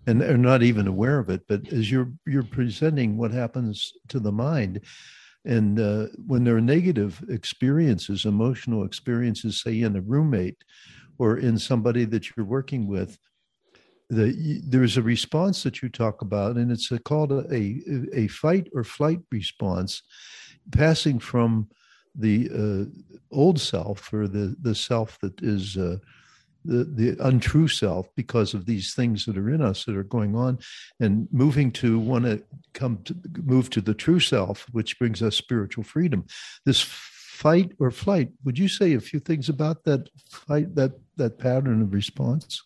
and 0.07 0.21
they're 0.21 0.37
not 0.37 0.63
even 0.63 0.87
aware 0.87 1.19
of 1.19 1.29
it. 1.29 1.41
But 1.47 1.71
as 1.71 1.91
you're 1.91 2.11
you're 2.25 2.43
presenting 2.43 3.17
what 3.17 3.31
happens 3.31 3.93
to 4.07 4.19
the 4.19 4.31
mind, 4.31 4.81
and 5.45 5.79
uh, 5.79 6.07
when 6.25 6.43
there 6.43 6.55
are 6.55 6.61
negative 6.61 7.23
experiences, 7.29 8.25
emotional 8.25 8.83
experiences, 8.83 9.61
say 9.61 9.81
in 9.81 9.95
a 9.95 10.01
roommate 10.01 10.63
or 11.19 11.37
in 11.37 11.59
somebody 11.59 12.05
that 12.05 12.35
you're 12.35 12.45
working 12.45 12.87
with, 12.87 13.19
the, 14.11 14.61
there's 14.65 14.97
a 14.97 15.01
response 15.01 15.63
that 15.63 15.81
you 15.81 15.87
talk 15.87 16.21
about, 16.21 16.57
and 16.57 16.69
it's 16.69 16.91
a, 16.91 16.99
called 16.99 17.31
a, 17.31 17.45
a, 17.49 17.79
a 18.13 18.27
fight 18.27 18.67
or 18.75 18.83
flight 18.83 19.21
response, 19.31 20.03
passing 20.71 21.17
from 21.17 21.69
the 22.13 22.49
uh, 22.53 23.35
old 23.35 23.57
self 23.59 24.11
or 24.11 24.27
the 24.27 24.53
the 24.61 24.75
self 24.75 25.17
that 25.21 25.41
is 25.41 25.77
uh, 25.77 25.95
the 26.65 26.83
the 26.83 27.25
untrue 27.25 27.69
self 27.69 28.09
because 28.17 28.53
of 28.53 28.65
these 28.65 28.93
things 28.93 29.25
that 29.25 29.37
are 29.37 29.49
in 29.49 29.61
us 29.61 29.85
that 29.85 29.95
are 29.95 30.03
going 30.03 30.35
on 30.35 30.59
and 30.99 31.29
moving 31.31 31.71
to 31.71 31.97
want 31.97 32.25
to 32.25 32.43
come 32.73 33.01
to 33.05 33.15
move 33.43 33.69
to 33.69 33.79
the 33.79 33.93
true 33.93 34.19
self 34.19 34.65
which 34.73 34.99
brings 34.99 35.21
us 35.21 35.37
spiritual 35.37 35.85
freedom. 35.85 36.25
This 36.65 36.81
fight 36.81 37.71
or 37.79 37.91
flight 37.91 38.29
would 38.43 38.59
you 38.59 38.67
say 38.67 38.93
a 38.93 38.99
few 38.99 39.21
things 39.21 39.47
about 39.47 39.85
that 39.85 40.09
fight 40.29 40.75
that 40.75 40.91
that 41.15 41.39
pattern 41.39 41.81
of 41.81 41.93
response 41.93 42.61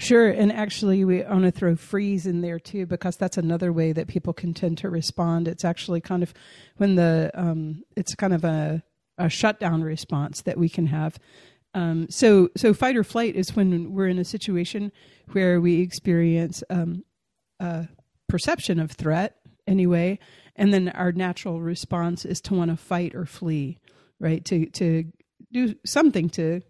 Sure, 0.00 0.28
and 0.28 0.52
actually, 0.52 1.04
we 1.04 1.22
want 1.22 1.44
to 1.44 1.52
throw 1.52 1.76
freeze 1.76 2.26
in 2.26 2.40
there 2.40 2.58
too 2.58 2.84
because 2.84 3.16
that's 3.16 3.38
another 3.38 3.72
way 3.72 3.92
that 3.92 4.08
people 4.08 4.32
can 4.32 4.52
tend 4.52 4.76
to 4.78 4.90
respond. 4.90 5.46
It's 5.46 5.64
actually 5.64 6.00
kind 6.00 6.22
of 6.22 6.34
when 6.78 6.96
the 6.96 7.30
um, 7.34 7.84
it's 7.96 8.14
kind 8.16 8.34
of 8.34 8.44
a, 8.44 8.82
a 9.18 9.28
shutdown 9.28 9.82
response 9.82 10.42
that 10.42 10.58
we 10.58 10.68
can 10.68 10.86
have. 10.88 11.18
Um, 11.74 12.06
so, 12.10 12.50
so 12.56 12.74
fight 12.74 12.96
or 12.96 13.04
flight 13.04 13.36
is 13.36 13.54
when 13.54 13.92
we're 13.92 14.08
in 14.08 14.18
a 14.18 14.24
situation 14.24 14.90
where 15.32 15.60
we 15.60 15.80
experience 15.80 16.62
um, 16.70 17.04
a 17.60 17.88
perception 18.28 18.80
of 18.80 18.92
threat 18.92 19.36
anyway, 19.66 20.18
and 20.56 20.74
then 20.74 20.88
our 20.88 21.12
natural 21.12 21.60
response 21.60 22.24
is 22.24 22.40
to 22.42 22.54
want 22.54 22.70
to 22.72 22.76
fight 22.76 23.14
or 23.14 23.26
flee, 23.26 23.78
right? 24.18 24.44
To 24.46 24.66
to 24.70 25.04
do 25.52 25.76
something 25.86 26.30
to 26.30 26.62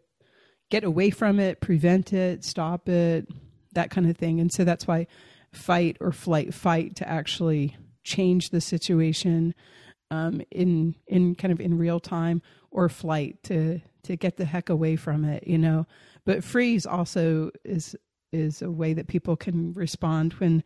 get 0.74 0.82
away 0.82 1.08
from 1.08 1.38
it, 1.38 1.60
prevent 1.60 2.12
it, 2.12 2.44
stop 2.44 2.88
it, 2.88 3.28
that 3.74 3.90
kind 3.90 4.10
of 4.10 4.16
thing. 4.16 4.40
And 4.40 4.52
so 4.52 4.64
that's 4.64 4.88
why 4.88 5.06
fight 5.52 5.96
or 6.00 6.10
flight, 6.10 6.52
fight 6.52 6.96
to 6.96 7.08
actually 7.08 7.76
change 8.02 8.50
the 8.50 8.60
situation 8.60 9.54
um, 10.10 10.42
in 10.50 10.96
in 11.06 11.36
kind 11.36 11.52
of 11.52 11.60
in 11.60 11.78
real 11.78 12.00
time, 12.00 12.42
or 12.72 12.88
flight 12.88 13.40
to 13.44 13.80
to 14.02 14.16
get 14.16 14.36
the 14.36 14.44
heck 14.44 14.68
away 14.68 14.96
from 14.96 15.24
it, 15.24 15.46
you 15.46 15.58
know. 15.58 15.86
But 16.24 16.42
freeze 16.42 16.86
also 16.86 17.52
is 17.64 17.94
is 18.32 18.60
a 18.60 18.68
way 18.68 18.94
that 18.94 19.06
people 19.06 19.36
can 19.36 19.74
respond 19.74 20.32
when 20.34 20.64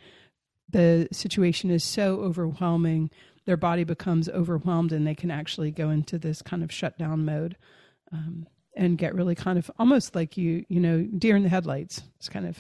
the 0.70 1.06
situation 1.12 1.70
is 1.70 1.84
so 1.84 2.20
overwhelming 2.20 3.10
their 3.44 3.58
body 3.58 3.84
becomes 3.84 4.28
overwhelmed 4.30 4.92
and 4.92 5.06
they 5.06 5.14
can 5.14 5.30
actually 5.30 5.70
go 5.70 5.90
into 5.90 6.18
this 6.18 6.40
kind 6.40 6.62
of 6.62 6.72
shutdown 6.72 7.24
mode 7.26 7.56
um, 8.12 8.46
and 8.78 8.96
get 8.96 9.14
really 9.14 9.34
kind 9.34 9.58
of 9.58 9.70
almost 9.78 10.14
like 10.14 10.36
you, 10.36 10.64
you 10.68 10.80
know, 10.80 11.02
deer 11.02 11.36
in 11.36 11.42
the 11.42 11.48
headlights. 11.48 12.02
It's 12.16 12.28
kind 12.28 12.46
of 12.46 12.56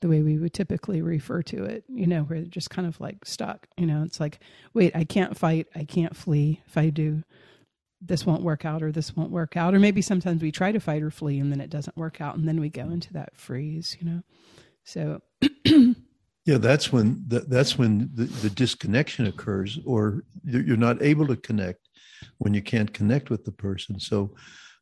the 0.00 0.08
way 0.08 0.22
we 0.22 0.38
would 0.38 0.52
typically 0.52 1.02
refer 1.02 1.42
to 1.42 1.64
it, 1.64 1.84
you 1.88 2.06
know, 2.06 2.22
where 2.22 2.40
they're 2.40 2.48
just 2.48 2.70
kind 2.70 2.86
of 2.86 3.00
like 3.00 3.24
stuck. 3.24 3.66
You 3.76 3.86
know, 3.86 4.02
it's 4.04 4.20
like, 4.20 4.40
wait, 4.74 4.94
I 4.94 5.04
can't 5.04 5.36
fight, 5.36 5.66
I 5.74 5.84
can't 5.84 6.14
flee. 6.14 6.60
If 6.66 6.76
I 6.76 6.90
do, 6.90 7.22
this 8.00 8.26
won't 8.26 8.42
work 8.42 8.64
out 8.64 8.82
or 8.82 8.92
this 8.92 9.16
won't 9.16 9.30
work 9.30 9.56
out. 9.56 9.74
Or 9.74 9.80
maybe 9.80 10.02
sometimes 10.02 10.42
we 10.42 10.52
try 10.52 10.70
to 10.70 10.80
fight 10.80 11.02
or 11.02 11.10
flee 11.10 11.40
and 11.40 11.50
then 11.50 11.60
it 11.60 11.70
doesn't 11.70 11.96
work 11.96 12.20
out 12.20 12.36
and 12.36 12.46
then 12.46 12.60
we 12.60 12.68
go 12.68 12.90
into 12.90 13.12
that 13.14 13.36
freeze, 13.36 13.96
you 13.98 14.06
know. 14.06 14.22
So 14.84 15.20
Yeah, 16.46 16.58
that's 16.58 16.92
when 16.92 17.24
the, 17.26 17.40
that's 17.40 17.76
when 17.76 18.08
the, 18.14 18.24
the 18.24 18.50
disconnection 18.50 19.26
occurs, 19.26 19.80
or 19.84 20.22
you're 20.44 20.76
not 20.76 21.02
able 21.02 21.26
to 21.26 21.36
connect 21.36 21.80
when 22.38 22.54
you 22.54 22.62
can't 22.62 22.94
connect 22.94 23.30
with 23.30 23.44
the 23.44 23.50
person. 23.50 23.98
So 23.98 24.32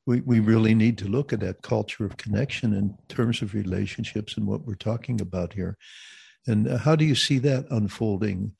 we, 0.06 0.20
we 0.20 0.40
really 0.40 0.74
need 0.74 0.98
to 0.98 1.08
look 1.08 1.32
at 1.32 1.40
that 1.40 1.62
culture 1.62 2.04
of 2.04 2.16
connection 2.16 2.74
in 2.74 2.96
terms 3.08 3.42
of 3.42 3.54
relationships 3.54 4.36
and 4.36 4.46
what 4.46 4.66
we're 4.66 4.74
talking 4.74 5.20
about 5.20 5.52
here. 5.52 5.76
And 6.46 6.68
uh, 6.68 6.78
how 6.78 6.94
do 6.94 7.04
you 7.04 7.14
see 7.14 7.38
that 7.38 7.66
unfolding 7.70 8.52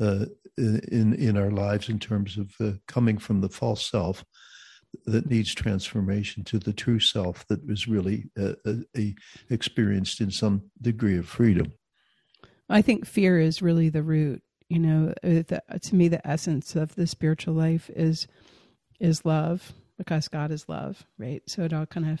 uh, 0.00 0.26
in 0.56 1.14
in 1.14 1.36
our 1.36 1.50
lives 1.50 1.88
in 1.88 1.98
terms 1.98 2.38
of 2.38 2.54
uh, 2.60 2.72
coming 2.88 3.18
from 3.18 3.40
the 3.40 3.48
false 3.48 3.88
self 3.90 4.24
that 5.04 5.28
needs 5.28 5.54
transformation 5.54 6.44
to 6.44 6.58
the 6.58 6.72
true 6.72 7.00
self 7.00 7.46
that 7.48 7.66
was 7.66 7.86
really 7.86 8.30
uh, 8.38 8.54
a, 8.64 8.76
a 8.96 9.14
experienced 9.50 10.20
in 10.20 10.30
some 10.30 10.62
degree 10.80 11.18
of 11.18 11.28
freedom? 11.28 11.72
I 12.70 12.80
think 12.80 13.06
fear 13.06 13.38
is 13.38 13.60
really 13.60 13.90
the 13.90 14.02
root. 14.02 14.42
You 14.68 14.78
know, 14.78 15.14
uh, 15.22 15.44
the, 15.46 15.62
to 15.82 15.94
me, 15.94 16.08
the 16.08 16.26
essence 16.26 16.74
of 16.74 16.94
the 16.94 17.06
spiritual 17.06 17.54
life 17.54 17.90
is 17.90 18.26
is 18.98 19.26
love 19.26 19.74
because 19.98 20.28
God 20.28 20.50
is 20.50 20.68
love, 20.68 21.04
right? 21.18 21.42
So 21.46 21.62
it 21.62 21.72
all 21.72 21.86
kind 21.86 22.08
of, 22.08 22.20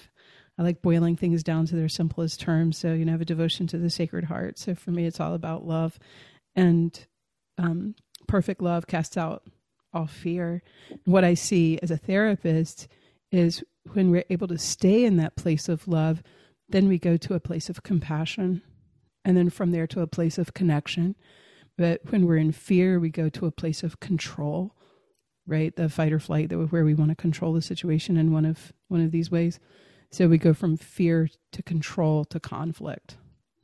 I 0.58 0.62
like 0.62 0.82
boiling 0.82 1.16
things 1.16 1.42
down 1.42 1.66
to 1.66 1.76
their 1.76 1.88
simplest 1.88 2.40
terms. 2.40 2.78
So, 2.78 2.92
you 2.92 3.04
know, 3.04 3.12
I 3.12 3.14
have 3.14 3.20
a 3.20 3.26
devotion 3.26 3.66
to 3.68 3.78
the 3.78 3.90
Sacred 3.90 4.24
Heart. 4.24 4.58
So 4.58 4.74
for 4.74 4.90
me, 4.90 5.06
it's 5.06 5.20
all 5.20 5.34
about 5.34 5.66
love. 5.66 5.98
And 6.54 6.98
um, 7.58 7.94
perfect 8.26 8.62
love 8.62 8.86
casts 8.86 9.16
out 9.16 9.42
all 9.92 10.06
fear. 10.06 10.62
What 11.04 11.24
I 11.24 11.34
see 11.34 11.78
as 11.82 11.90
a 11.90 11.96
therapist 11.96 12.88
is 13.30 13.62
when 13.92 14.10
we're 14.10 14.24
able 14.30 14.48
to 14.48 14.58
stay 14.58 15.04
in 15.04 15.16
that 15.18 15.36
place 15.36 15.68
of 15.68 15.86
love, 15.86 16.22
then 16.68 16.88
we 16.88 16.98
go 16.98 17.16
to 17.16 17.34
a 17.34 17.40
place 17.40 17.68
of 17.68 17.82
compassion. 17.82 18.62
And 19.24 19.36
then 19.36 19.50
from 19.50 19.72
there 19.72 19.86
to 19.88 20.02
a 20.02 20.06
place 20.06 20.38
of 20.38 20.54
connection. 20.54 21.16
But 21.76 22.00
when 22.10 22.26
we're 22.26 22.36
in 22.36 22.52
fear, 22.52 22.98
we 22.98 23.10
go 23.10 23.28
to 23.28 23.46
a 23.46 23.50
place 23.50 23.82
of 23.82 24.00
control 24.00 24.75
right? 25.46 25.74
The 25.74 25.88
fight 25.88 26.12
or 26.12 26.18
flight 26.18 26.48
that 26.48 26.58
where 26.58 26.84
we 26.84 26.94
want 26.94 27.10
to 27.10 27.16
control 27.16 27.52
the 27.52 27.62
situation 27.62 28.16
in 28.16 28.32
one 28.32 28.44
of 28.44 28.72
one 28.88 29.00
of 29.00 29.10
these 29.10 29.30
ways. 29.30 29.58
So 30.10 30.28
we 30.28 30.38
go 30.38 30.54
from 30.54 30.76
fear 30.76 31.28
to 31.52 31.62
control 31.62 32.24
to 32.26 32.40
conflict. 32.40 33.16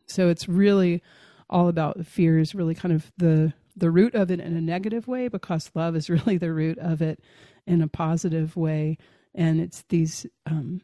So 0.06 0.28
it's 0.28 0.48
really 0.48 1.02
all 1.48 1.68
about 1.68 2.06
fear 2.06 2.38
is 2.38 2.54
really 2.54 2.74
kind 2.74 2.94
of 2.94 3.12
the 3.16 3.52
the 3.74 3.90
root 3.90 4.14
of 4.14 4.30
it 4.30 4.40
in 4.40 4.56
a 4.56 4.60
negative 4.60 5.08
way 5.08 5.28
because 5.28 5.70
love 5.74 5.96
is 5.96 6.10
really 6.10 6.38
the 6.38 6.52
root 6.52 6.78
of 6.78 7.02
it 7.02 7.20
in 7.66 7.82
a 7.82 7.88
positive 7.88 8.56
way. 8.56 8.98
And 9.34 9.60
it's 9.60 9.84
these 9.88 10.26
um, 10.46 10.82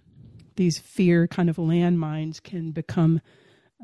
these 0.57 0.79
fear 0.79 1.27
kind 1.27 1.49
of 1.49 1.57
landmines 1.57 2.43
can 2.43 2.73
become 2.73 3.21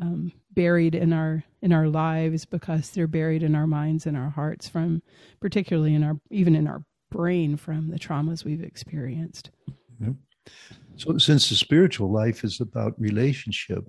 um, 0.01 0.33
buried 0.51 0.95
in 0.95 1.13
our 1.13 1.45
in 1.63 1.73
our 1.73 1.89
lives 1.89 2.45
because 2.45 2.91
they're 2.91 3.07
buried 3.07 3.43
in 3.43 3.55
our 3.55 3.67
minds 3.67 4.07
and 4.07 4.17
our 4.17 4.31
hearts 4.31 4.69
from 4.69 5.03
particularly 5.41 5.95
in 5.95 6.03
our 6.03 6.19
even 6.31 6.57
in 6.57 6.67
our 6.67 6.85
brain 7.15 7.57
from 7.57 7.91
the 7.91 7.99
traumas 7.99 8.45
we've 8.45 8.65
experienced. 8.65 9.51
So, 10.97 11.17
since 11.19 11.49
the 11.49 11.55
spiritual 11.55 12.11
life 12.11 12.43
is 12.43 12.61
about 12.61 13.01
relationship, 13.01 13.89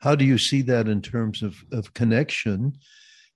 how 0.00 0.16
do 0.16 0.24
you 0.24 0.38
see 0.38 0.60
that 0.62 0.88
in 0.88 1.00
terms 1.00 1.42
of, 1.42 1.54
of 1.72 1.94
connection? 1.94 2.76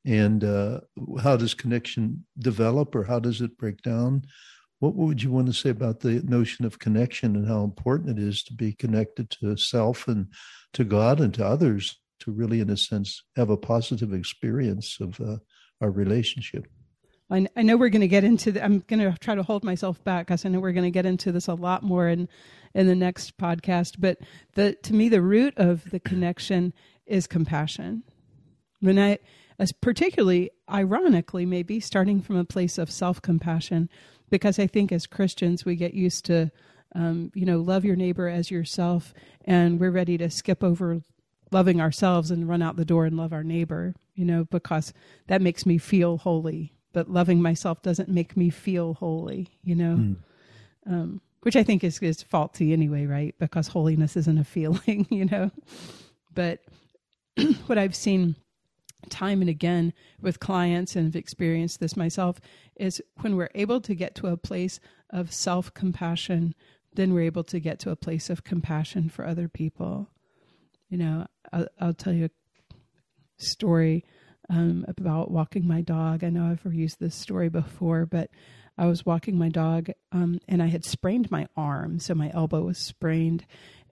And 0.05 0.43
uh, 0.43 0.81
how 1.23 1.37
does 1.37 1.55
connection 1.55 2.25
develop 2.39 2.95
or 2.97 3.05
how 3.05 3.21
does 3.21 3.41
it 3.41 3.57
break 3.59 3.81
down? 3.83 4.23
What 4.81 4.95
would 4.95 5.23
you 5.23 5.31
want 5.31 5.47
to 5.47 5.53
say 5.53 5.71
about 5.71 6.01
the 6.01 6.21
notion 6.25 6.65
of 6.65 6.79
connection 6.79 7.37
and 7.37 7.47
how 7.47 7.63
important 7.63 8.19
it 8.19 8.23
is 8.23 8.43
to 8.45 8.55
be 8.55 8.73
connected 8.73 9.31
to 9.31 9.57
self 9.57 10.09
and 10.09 10.27
to 10.73 10.85
God 10.85 11.21
and 11.21 11.33
to 11.35 11.47
others 11.47 12.01
to 12.21 12.33
really, 12.33 12.61
in 12.61 12.71
a 12.71 12.77
sense, 12.77 13.23
have 13.37 13.51
a 13.51 13.57
positive 13.57 14.13
experience 14.13 14.99
of 15.01 15.21
uh, 15.21 15.37
our 15.81 15.91
relationship. 15.91 16.67
I, 17.31 17.47
I 17.57 17.63
know 17.63 17.77
we're 17.77 17.91
going 17.91 18.01
to 18.01 18.09
get 18.09 18.25
into. 18.25 18.53
The, 18.53 18.65
I'm 18.65 18.81
going 18.81 19.01
to 19.01 19.17
try 19.19 19.35
to 19.35 19.43
hold 19.43 19.65
myself 19.65 20.03
back 20.05 20.27
because 20.27 20.45
I 20.45 20.49
know 20.49 20.61
we're 20.61 20.73
going 20.73 20.85
to 20.85 20.91
get 20.91 21.07
into 21.07 21.33
this 21.33 21.49
a 21.49 21.55
lot 21.55 21.83
more 21.83 22.09
in 22.09 22.29
in 22.75 22.87
the 22.87 22.95
next 22.95 23.37
podcast. 23.39 23.97
But 23.99 24.19
the 24.55 24.75
to 24.83 24.95
me, 24.95 25.09
the 25.09 25.23
root 25.23 25.55
of 25.57 25.91
the 25.91 26.01
connection 26.01 26.73
is 27.07 27.27
compassion. 27.27 28.03
When 28.81 28.99
I, 28.99 29.19
as 29.59 29.73
particularly 29.73 30.51
ironically, 30.71 31.45
maybe 31.45 31.81
starting 31.81 32.21
from 32.23 32.37
a 32.37 32.45
place 32.45 32.79
of 32.79 32.91
self 32.91 33.21
compassion, 33.21 33.89
because 34.31 34.59
I 34.59 34.67
think 34.67 34.93
as 34.93 35.07
Christians 35.07 35.65
we 35.65 35.77
get 35.77 35.95
used 35.95 36.25
to, 36.27 36.51
um, 36.95 37.31
you 37.35 37.45
know, 37.45 37.61
love 37.61 37.85
your 37.85 37.97
neighbor 37.97 38.29
as 38.29 38.51
yourself, 38.51 39.13
and 39.45 39.79
we're 39.79 39.91
ready 39.91 40.17
to 40.19 40.31
skip 40.31 40.65
over 40.65 41.03
loving 41.51 41.81
ourselves 41.81 42.31
and 42.31 42.49
run 42.49 42.63
out 42.63 42.77
the 42.77 42.85
door 42.85 43.07
and 43.07 43.17
love 43.17 43.33
our 43.33 43.45
neighbor, 43.45 43.95
you 44.15 44.25
know, 44.25 44.45
because 44.45 44.93
that 45.27 45.43
makes 45.43 45.65
me 45.67 45.79
feel 45.79 46.19
holy. 46.19 46.75
But 46.93 47.11
loving 47.11 47.43
myself 47.43 47.83
doesn't 47.83 48.09
make 48.09 48.37
me 48.37 48.51
feel 48.51 48.95
holy, 48.95 49.49
you 49.63 49.75
know, 49.75 49.97
mm. 49.97 50.17
um, 50.87 51.21
which 51.43 51.57
I 51.57 51.63
think 51.63 51.85
is, 51.85 51.99
is 51.99 52.23
faulty 52.23 52.73
anyway, 52.73 53.07
right? 53.07 53.35
Because 53.39 53.69
holiness 53.69 54.17
isn't 54.17 54.39
a 54.39 54.45
feeling, 54.57 55.07
you 55.11 55.27
know. 55.27 55.51
But 56.35 56.61
what 57.67 57.79
I've 57.79 57.95
seen 57.95 58.37
time 59.09 59.41
and 59.41 59.49
again 59.49 59.93
with 60.21 60.41
clients 60.41 60.97
and 60.97 61.07
have 61.07 61.17
experienced 61.17 61.81
this 61.81 61.97
myself 61.97 62.41
is 62.77 63.01
when 63.21 63.37
we're 63.37 63.51
able 63.55 63.81
to 63.81 63.95
get 63.95 64.15
to 64.17 64.27
a 64.27 64.37
place 64.37 64.81
of 65.11 65.33
self 65.33 65.73
compassion, 65.75 66.55
then 66.95 67.13
we're 67.13 67.23
able 67.23 67.45
to 67.45 67.61
get 67.61 67.79
to 67.81 67.91
a 67.91 67.97
place 67.97 68.29
of 68.31 68.45
compassion 68.45 69.09
for 69.09 69.27
other 69.27 69.49
people. 69.49 70.09
You 70.89 70.99
know, 70.99 71.27
I'll, 71.53 71.69
I'll 71.81 71.95
tell 71.95 72.13
you 72.13 72.27
a 72.27 72.75
story 73.37 74.05
um, 74.51 74.85
about 74.89 75.31
walking 75.31 75.67
my 75.67 75.81
dog. 75.81 76.25
I 76.25 76.31
know 76.31 76.45
I've 76.45 76.73
used 76.73 77.01
this 77.01 77.15
story 77.15 77.49
before, 77.49 78.07
but 78.07 78.31
I 78.77 78.87
was 78.87 79.05
walking 79.05 79.37
my 79.37 79.49
dog 79.49 79.91
um, 80.13 80.41
and 80.49 80.63
I 80.63 80.67
had 80.67 80.85
sprained 80.85 81.31
my 81.31 81.49
arm. 81.57 81.99
So 81.99 82.15
my 82.15 82.31
elbow 82.33 82.63
was 82.63 82.79
sprained. 82.79 83.45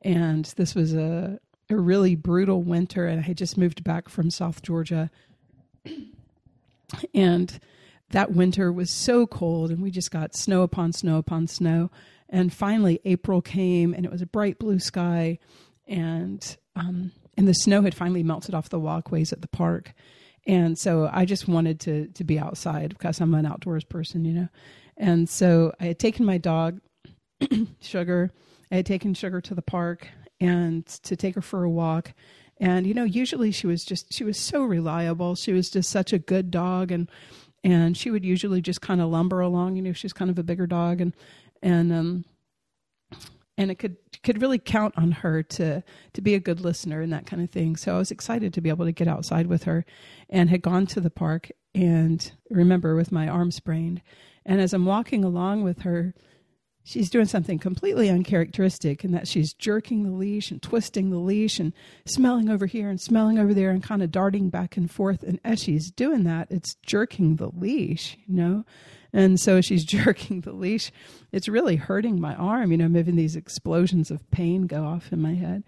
And 0.03 0.45
this 0.57 0.75
was 0.75 0.95
a, 0.95 1.41
a 1.69 1.77
really 1.77 2.15
brutal 2.15 2.63
winter. 2.63 3.07
And 3.07 3.19
I 3.21 3.23
had 3.25 3.37
just 3.37 3.59
moved 3.59 3.83
back 3.83 4.09
from 4.09 4.31
South 4.31 4.63
Georgia. 4.63 5.11
And 7.13 7.59
that 8.11 8.31
winter 8.31 8.71
was 8.71 8.91
so 8.93 9.27
cold. 9.27 9.73
And 9.73 9.83
we 9.83 9.91
just 9.91 10.13
got 10.13 10.37
snow 10.37 10.63
upon 10.63 10.93
snow 10.93 11.17
upon 11.17 11.49
snow. 11.49 11.91
And 12.29 12.53
finally, 12.53 13.01
April 13.05 13.43
came 13.43 13.93
and 13.93 14.05
it 14.05 14.13
was 14.13 14.23
a 14.23 14.27
bright 14.27 14.61
blue 14.61 14.79
sky. 14.79 15.41
And 15.89 16.57
um, 16.77 17.11
and 17.37 17.49
the 17.49 17.55
snow 17.55 17.83
had 17.83 17.95
finally 17.95 18.23
melted 18.23 18.55
off 18.55 18.69
the 18.69 18.79
walkways 18.79 19.33
at 19.33 19.43
the 19.43 19.49
park. 19.49 19.95
And 20.47 20.79
so 20.79 21.11
I 21.13 21.25
just 21.25 21.49
wanted 21.49 21.81
to 21.81 22.07
to 22.09 22.25
be 22.25 22.39
outside 22.39 22.91
because 22.91 23.21
I'm 23.21 23.35
an 23.35 23.47
outdoors 23.47 23.85
person, 23.85 24.25
you 24.25 24.33
know. 24.33 24.49
And 24.97 25.29
so 25.29 25.73
I 25.81 25.87
had 25.87 25.99
taken 25.99 26.25
my 26.25 26.39
dog, 26.39 26.81
Sugar. 27.81 28.31
I 28.71 28.77
had 28.77 28.87
taken 28.87 29.15
Sugar 29.15 29.41
to 29.43 29.55
the 29.55 29.63
park 29.63 30.09
and 30.41 30.87
to 30.87 31.17
take 31.17 31.35
her 31.35 31.43
for 31.43 31.65
a 31.65 31.71
walk. 31.71 32.13
And 32.59 32.87
you 32.87 32.95
know, 32.95 33.05
usually 33.05 33.51
she 33.51 33.67
was 33.67 33.85
just 33.85 34.13
she 34.13 34.25
was 34.25 34.39
so 34.39 34.63
reliable. 34.65 35.35
She 35.35 35.53
was 35.53 35.71
just 35.71 35.91
such 35.91 36.13
a 36.13 36.19
good 36.19 36.51
dog 36.51 36.91
and 36.91 37.11
and 37.65 37.97
she 37.97 38.11
would 38.11 38.25
usually 38.25 38.61
just 38.61 38.81
kind 38.81 39.01
of 39.01 39.09
lumber 39.09 39.41
along, 39.41 39.77
you 39.77 39.83
know, 39.83 39.93
she's 39.93 40.13
kind 40.13 40.31
of 40.31 40.39
a 40.39 40.45
bigger 40.45 40.67
dog 40.67 41.01
and 41.01 41.13
and 41.63 41.93
um 41.93 42.25
and 43.59 43.71
it 43.71 43.77
could 43.77 43.97
could 44.23 44.41
really 44.43 44.59
count 44.59 44.95
on 44.97 45.13
her 45.13 45.43
to 45.43 45.83
to 46.13 46.21
be 46.21 46.35
a 46.35 46.41
good 46.41 46.61
listener 46.61 47.01
and 47.01 47.13
that 47.13 47.27
kind 47.27 47.43
of 47.43 47.51
thing. 47.51 47.77
So 47.77 47.95
I 47.95 47.99
was 47.99 48.11
excited 48.11 48.53
to 48.55 48.61
be 48.61 48.69
able 48.69 48.85
to 48.85 48.93
get 48.93 49.09
outside 49.09 49.47
with 49.47 49.65
her, 49.65 49.85
and 50.29 50.51
had 50.51 50.63
gone 50.63 50.87
to 50.89 51.01
the 51.01 51.11
park 51.11 51.51
and 51.75 52.33
remember 52.51 52.95
with 52.97 53.13
my 53.13 53.29
arm 53.29 53.51
sprained, 53.51 54.03
and 54.45 54.61
as 54.61 54.73
I'm 54.73 54.87
walking 54.87 55.25
along 55.25 55.63
with 55.63 55.83
her, 55.83 56.15
she's 56.87 57.11
doing 57.11 57.27
something 57.27 57.59
completely 57.59 58.09
uncharacteristic 58.09 59.05
in 59.05 59.11
that 59.11 59.27
she's 59.27 59.53
jerking 59.53 60.05
the 60.05 60.11
leash 60.11 60.53
and 60.53 60.63
twisting 60.63 61.11
the 61.11 61.19
leash 61.19 61.59
and 61.59 61.73
smelling 62.07 62.49
over 62.49 62.67
here 62.67 62.89
and 62.89 63.01
smelling 63.01 63.39
over 63.39 63.53
there 63.53 63.71
and 63.71 63.83
kind 63.83 64.03
of 64.03 64.13
darting 64.13 64.51
back 64.51 64.77
and 64.77 64.91
forth. 64.91 65.25
And 65.25 65.41
as 65.45 65.61
she's 65.61 65.91
doing 65.91 66.23
that, 66.25 66.47
it's 66.49 66.77
jerking 66.87 67.37
the 67.37 67.49
leash, 67.49 68.17
you 68.27 68.35
know. 68.35 68.65
And 69.17 69.41
so 69.41 69.63
she's 69.63 69.85
jerking 69.97 70.43
the 70.43 70.53
leash. 70.53 70.93
It's 71.33 71.49
really 71.49 71.77
hurting 71.77 72.21
my 72.21 72.35
arm. 72.35 72.71
You 72.71 72.77
know, 72.77 72.85
I'm 72.85 72.95
having 72.95 73.17
these 73.17 73.35
explosions 73.35 74.11
of 74.11 74.31
pain 74.31 74.67
go 74.67 74.85
off 74.85 75.11
in 75.11 75.23
my 75.23 75.35
head. 75.35 75.65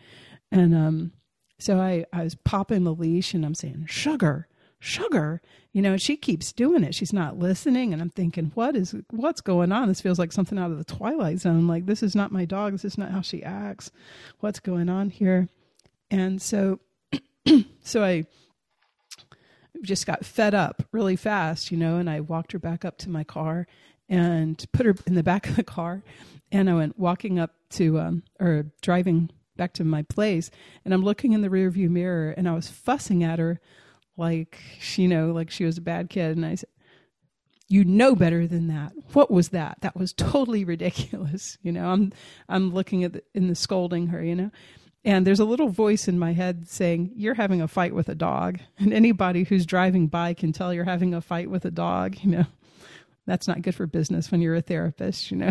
And 0.52 0.74
um, 0.74 1.12
so 1.58 1.80
I, 1.80 2.04
I 2.12 2.24
was 2.24 2.34
popping 2.34 2.84
the 2.84 2.94
leash 2.94 3.32
and 3.32 3.46
I'm 3.46 3.54
saying, 3.54 3.86
Sugar, 3.88 4.48
sugar. 4.78 5.40
You 5.72 5.82
know 5.82 5.96
she 5.96 6.16
keeps 6.16 6.52
doing 6.52 6.84
it. 6.84 6.94
She's 6.94 7.12
not 7.12 7.38
listening. 7.38 7.92
And 7.92 8.02
i'm 8.02 8.10
thinking 8.10 8.52
what 8.54 8.76
is 8.76 8.94
what's 9.10 9.40
going 9.40 9.72
on? 9.72 9.88
This 9.88 10.00
feels 10.00 10.18
like 10.18 10.32
something 10.32 10.58
out 10.58 10.70
of 10.70 10.78
the 10.78 10.84
twilight 10.84 11.38
zone. 11.38 11.66
Like 11.66 11.86
this 11.86 12.02
is 12.02 12.14
not 12.14 12.32
my 12.32 12.44
dog. 12.44 12.72
This 12.72 12.84
is 12.84 12.98
not 12.98 13.10
how 13.10 13.22
she 13.22 13.42
acts. 13.42 13.90
What's 14.40 14.60
going 14.60 14.88
on 14.88 15.10
here? 15.10 15.48
And 16.10 16.40
so 16.40 16.80
so 17.82 18.04
i 18.04 18.26
just 19.82 20.06
got 20.06 20.24
fed 20.24 20.54
up 20.54 20.82
really 20.92 21.16
fast, 21.16 21.70
you 21.70 21.76
know, 21.76 21.96
and 21.96 22.08
I 22.08 22.20
walked 22.20 22.52
her 22.52 22.58
back 22.58 22.84
up 22.84 22.98
to 22.98 23.10
my 23.10 23.24
car 23.24 23.66
and 24.08 24.64
put 24.72 24.86
her 24.86 24.94
in 25.06 25.14
the 25.14 25.22
back 25.22 25.48
of 25.48 25.56
the 25.56 25.62
car. 25.62 26.02
And 26.50 26.70
I 26.70 26.74
went 26.74 26.98
walking 26.98 27.38
up 27.38 27.52
to, 27.70 28.00
um, 28.00 28.22
or 28.40 28.66
driving 28.80 29.30
back 29.56 29.74
to 29.74 29.84
my 29.84 30.02
place. 30.02 30.50
And 30.84 30.94
I'm 30.94 31.04
looking 31.04 31.32
in 31.32 31.42
the 31.42 31.48
rearview 31.48 31.90
mirror 31.90 32.30
and 32.30 32.48
I 32.48 32.54
was 32.54 32.68
fussing 32.68 33.22
at 33.22 33.38
her 33.38 33.60
like, 34.16 34.58
she, 34.80 35.02
you 35.02 35.08
know, 35.08 35.30
like 35.30 35.50
she 35.50 35.64
was 35.64 35.78
a 35.78 35.82
bad 35.82 36.08
kid. 36.10 36.36
And 36.36 36.46
I 36.46 36.54
said, 36.54 36.70
you 37.68 37.84
know 37.84 38.14
better 38.14 38.46
than 38.46 38.68
that. 38.68 38.92
What 39.12 39.30
was 39.30 39.50
that? 39.50 39.78
That 39.82 39.94
was 39.94 40.12
totally 40.12 40.64
ridiculous. 40.64 41.58
You 41.68 41.72
know, 41.72 41.90
I'm, 41.90 42.12
I'm 42.48 42.72
looking 42.72 43.04
at 43.04 43.12
the, 43.12 43.22
in 43.34 43.48
the 43.48 43.54
scolding 43.54 44.06
her, 44.06 44.24
you 44.24 44.34
know, 44.34 44.50
and 45.04 45.26
there's 45.26 45.40
a 45.40 45.44
little 45.44 45.68
voice 45.68 46.08
in 46.08 46.18
my 46.18 46.32
head 46.32 46.68
saying, 46.68 47.12
You're 47.14 47.34
having 47.34 47.62
a 47.62 47.68
fight 47.68 47.94
with 47.94 48.08
a 48.08 48.14
dog. 48.14 48.58
And 48.78 48.92
anybody 48.92 49.44
who's 49.44 49.66
driving 49.66 50.06
by 50.06 50.34
can 50.34 50.52
tell 50.52 50.72
you're 50.72 50.84
having 50.84 51.14
a 51.14 51.20
fight 51.20 51.50
with 51.50 51.64
a 51.64 51.70
dog, 51.70 52.16
you 52.22 52.30
know. 52.30 52.46
That's 53.26 53.46
not 53.46 53.60
good 53.60 53.74
for 53.74 53.86
business 53.86 54.30
when 54.30 54.40
you're 54.40 54.54
a 54.54 54.62
therapist, 54.62 55.30
you 55.30 55.36
know. 55.36 55.50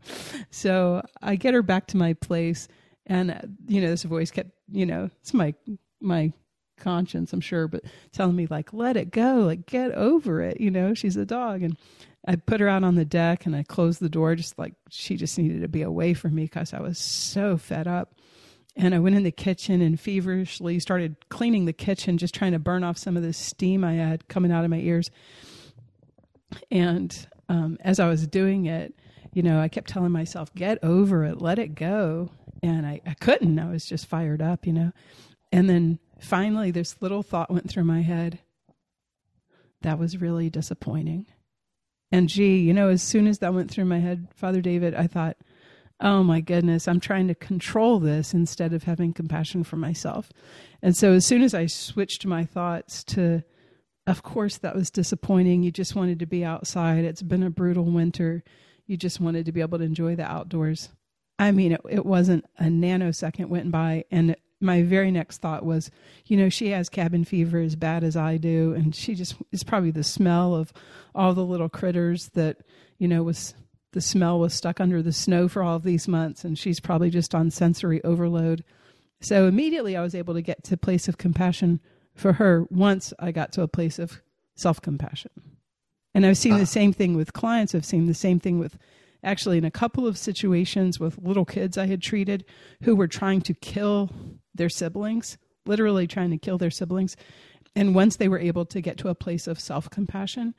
so 0.50 1.02
I 1.20 1.36
get 1.36 1.52
her 1.52 1.62
back 1.62 1.86
to 1.88 1.96
my 1.98 2.14
place, 2.14 2.68
and 3.06 3.30
uh, 3.30 3.40
you 3.66 3.82
know, 3.82 3.88
this 3.88 4.04
voice 4.04 4.30
kept, 4.30 4.50
you 4.70 4.86
know, 4.86 5.10
it's 5.20 5.34
my 5.34 5.54
my 6.00 6.32
conscience, 6.78 7.32
I'm 7.32 7.40
sure, 7.40 7.68
but 7.68 7.84
telling 8.12 8.36
me 8.36 8.46
like, 8.48 8.72
let 8.72 8.96
it 8.96 9.10
go, 9.10 9.40
like 9.40 9.66
get 9.66 9.92
over 9.92 10.40
it, 10.40 10.60
you 10.60 10.70
know. 10.70 10.94
She's 10.94 11.16
a 11.16 11.26
dog, 11.26 11.62
and 11.62 11.76
I 12.26 12.36
put 12.36 12.60
her 12.60 12.68
out 12.68 12.84
on 12.84 12.94
the 12.94 13.04
deck, 13.04 13.44
and 13.44 13.54
I 13.54 13.62
closed 13.62 14.00
the 14.00 14.08
door, 14.08 14.34
just 14.34 14.58
like 14.58 14.74
she 14.88 15.16
just 15.16 15.38
needed 15.38 15.60
to 15.60 15.68
be 15.68 15.82
away 15.82 16.14
from 16.14 16.34
me 16.34 16.44
because 16.44 16.72
I 16.72 16.80
was 16.80 16.98
so 16.98 17.58
fed 17.58 17.86
up. 17.86 18.14
And 18.78 18.94
I 18.94 19.00
went 19.00 19.16
in 19.16 19.24
the 19.24 19.32
kitchen 19.32 19.82
and 19.82 19.98
feverishly 19.98 20.78
started 20.78 21.16
cleaning 21.28 21.64
the 21.64 21.72
kitchen, 21.72 22.16
just 22.16 22.32
trying 22.32 22.52
to 22.52 22.60
burn 22.60 22.84
off 22.84 22.96
some 22.96 23.16
of 23.16 23.24
the 23.24 23.32
steam 23.32 23.82
I 23.82 23.94
had 23.94 24.28
coming 24.28 24.52
out 24.52 24.64
of 24.64 24.70
my 24.70 24.78
ears. 24.78 25.10
And 26.70 27.26
um, 27.48 27.76
as 27.80 27.98
I 27.98 28.08
was 28.08 28.26
doing 28.28 28.66
it, 28.66 28.94
you 29.32 29.42
know, 29.42 29.60
I 29.60 29.66
kept 29.68 29.90
telling 29.90 30.12
myself, 30.12 30.54
get 30.54 30.78
over 30.84 31.24
it, 31.24 31.42
let 31.42 31.58
it 31.58 31.74
go. 31.74 32.30
And 32.62 32.86
I, 32.86 33.00
I 33.04 33.14
couldn't. 33.14 33.58
I 33.58 33.68
was 33.68 33.84
just 33.84 34.06
fired 34.06 34.40
up, 34.40 34.64
you 34.64 34.72
know. 34.72 34.92
And 35.50 35.68
then 35.68 35.98
finally, 36.20 36.70
this 36.70 37.02
little 37.02 37.24
thought 37.24 37.50
went 37.50 37.68
through 37.68 37.84
my 37.84 38.02
head 38.02 38.38
that 39.82 39.98
was 39.98 40.20
really 40.20 40.50
disappointing. 40.50 41.26
And 42.10 42.28
gee, 42.28 42.58
you 42.58 42.72
know, 42.72 42.88
as 42.88 43.02
soon 43.02 43.26
as 43.26 43.38
that 43.38 43.54
went 43.54 43.70
through 43.70 43.84
my 43.84 43.98
head, 43.98 44.28
Father 44.34 44.60
David, 44.60 44.94
I 44.94 45.08
thought, 45.08 45.36
oh 46.00 46.22
my 46.22 46.40
goodness, 46.40 46.86
I'm 46.86 47.00
trying 47.00 47.28
to 47.28 47.34
control 47.34 47.98
this 47.98 48.32
instead 48.34 48.72
of 48.72 48.84
having 48.84 49.12
compassion 49.12 49.64
for 49.64 49.76
myself. 49.76 50.30
And 50.82 50.96
so 50.96 51.12
as 51.12 51.26
soon 51.26 51.42
as 51.42 51.54
I 51.54 51.66
switched 51.66 52.24
my 52.24 52.44
thoughts 52.44 53.02
to, 53.04 53.42
of 54.06 54.22
course, 54.22 54.58
that 54.58 54.74
was 54.74 54.90
disappointing. 54.90 55.62
You 55.62 55.70
just 55.70 55.94
wanted 55.94 56.18
to 56.20 56.26
be 56.26 56.44
outside. 56.44 57.04
It's 57.04 57.22
been 57.22 57.42
a 57.42 57.50
brutal 57.50 57.84
winter. 57.84 58.42
You 58.86 58.96
just 58.96 59.20
wanted 59.20 59.44
to 59.46 59.52
be 59.52 59.60
able 59.60 59.78
to 59.78 59.84
enjoy 59.84 60.16
the 60.16 60.24
outdoors. 60.24 60.88
I 61.38 61.52
mean, 61.52 61.72
it, 61.72 61.80
it 61.88 62.06
wasn't 62.06 62.46
a 62.58 62.64
nanosecond 62.64 63.48
went 63.48 63.70
by, 63.70 64.04
and 64.10 64.34
my 64.60 64.82
very 64.82 65.10
next 65.10 65.40
thought 65.40 65.64
was, 65.64 65.90
you 66.26 66.36
know, 66.36 66.48
she 66.48 66.70
has 66.70 66.88
cabin 66.88 67.24
fever 67.24 67.60
as 67.60 67.76
bad 67.76 68.02
as 68.02 68.16
I 68.16 68.38
do, 68.38 68.72
and 68.74 68.94
she 68.94 69.14
just 69.14 69.36
is 69.52 69.62
probably 69.62 69.92
the 69.92 70.02
smell 70.02 70.54
of 70.54 70.72
all 71.14 71.34
the 71.34 71.44
little 71.44 71.68
critters 71.68 72.30
that, 72.30 72.56
you 72.98 73.06
know, 73.06 73.22
was 73.22 73.54
the 73.92 74.00
smell 74.00 74.38
was 74.38 74.54
stuck 74.54 74.80
under 74.80 75.02
the 75.02 75.12
snow 75.12 75.48
for 75.48 75.62
all 75.62 75.76
of 75.76 75.82
these 75.82 76.06
months 76.06 76.44
and 76.44 76.58
she's 76.58 76.80
probably 76.80 77.10
just 77.10 77.34
on 77.34 77.50
sensory 77.50 78.02
overload. 78.04 78.64
So 79.20 79.46
immediately 79.46 79.96
I 79.96 80.02
was 80.02 80.14
able 80.14 80.34
to 80.34 80.42
get 80.42 80.62
to 80.64 80.74
a 80.74 80.78
place 80.78 81.08
of 81.08 81.18
compassion 81.18 81.80
for 82.14 82.34
her 82.34 82.66
once 82.70 83.12
I 83.18 83.32
got 83.32 83.52
to 83.52 83.62
a 83.62 83.68
place 83.68 83.98
of 83.98 84.20
self 84.54 84.82
compassion. 84.82 85.30
And 86.14 86.26
I've 86.26 86.38
seen 86.38 86.56
the 86.56 86.62
ah. 86.62 86.66
same 86.66 86.92
thing 86.92 87.16
with 87.16 87.32
clients. 87.32 87.74
I've 87.74 87.84
seen 87.84 88.06
the 88.06 88.14
same 88.14 88.40
thing 88.40 88.58
with 88.58 88.78
actually 89.22 89.58
in 89.58 89.64
a 89.64 89.70
couple 89.70 90.06
of 90.06 90.18
situations 90.18 91.00
with 91.00 91.18
little 91.18 91.44
kids 91.44 91.76
I 91.76 91.86
had 91.86 92.02
treated 92.02 92.44
who 92.82 92.94
were 92.94 93.08
trying 93.08 93.40
to 93.42 93.54
kill 93.54 94.10
their 94.54 94.68
siblings, 94.68 95.38
literally 95.66 96.06
trying 96.06 96.30
to 96.30 96.38
kill 96.38 96.58
their 96.58 96.70
siblings. 96.70 97.16
and 97.74 97.94
once 97.94 98.16
they 98.16 98.28
were 98.28 98.38
able 98.38 98.64
to 98.66 98.80
get 98.80 98.96
to 98.98 99.08
a 99.08 99.14
place 99.14 99.46
of 99.46 99.60
self 99.60 99.90
compassion, 99.90 100.54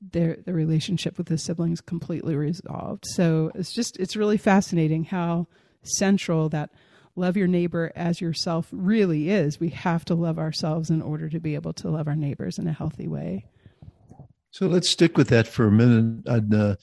their 0.00 0.36
the 0.44 0.52
relationship 0.52 1.18
with 1.18 1.26
the 1.26 1.38
siblings 1.38 1.80
completely 1.80 2.36
resolved. 2.36 3.04
So 3.06 3.50
it's 3.54 3.72
just 3.72 3.96
it's 3.98 4.16
really 4.16 4.36
fascinating 4.36 5.04
how 5.04 5.46
central 5.82 6.48
that 6.50 6.70
love 7.16 7.36
your 7.36 7.48
neighbor 7.48 7.92
as 7.96 8.20
yourself 8.20 8.68
really 8.70 9.30
is. 9.30 9.58
We 9.58 9.70
have 9.70 10.04
to 10.06 10.14
love 10.14 10.38
ourselves 10.38 10.90
in 10.90 11.02
order 11.02 11.28
to 11.28 11.40
be 11.40 11.54
able 11.54 11.72
to 11.74 11.90
love 11.90 12.06
our 12.06 12.16
neighbors 12.16 12.58
in 12.58 12.68
a 12.68 12.72
healthy 12.72 13.08
way. 13.08 13.46
So 14.50 14.66
let's 14.66 14.88
stick 14.88 15.18
with 15.18 15.28
that 15.28 15.46
for 15.46 15.66
a 15.66 15.72
minute 15.72 16.26
and 16.26 16.54
uh, 16.54 16.76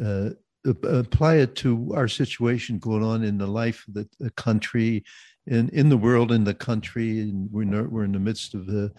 uh, 0.00 0.30
apply 0.64 1.36
it 1.36 1.56
to 1.56 1.92
our 1.94 2.08
situation 2.08 2.78
going 2.78 3.02
on 3.02 3.22
in 3.22 3.38
the 3.38 3.46
life 3.46 3.84
of 3.88 3.94
the, 3.94 4.08
the 4.18 4.30
country, 4.30 5.04
in 5.46 5.68
in 5.70 5.88
the 5.88 5.96
world, 5.96 6.30
in 6.32 6.44
the 6.44 6.54
country, 6.54 7.20
and 7.20 7.50
we're 7.50 7.88
we're 7.88 8.04
in 8.04 8.12
the 8.12 8.18
midst 8.18 8.54
of 8.54 8.66
the 8.66 8.92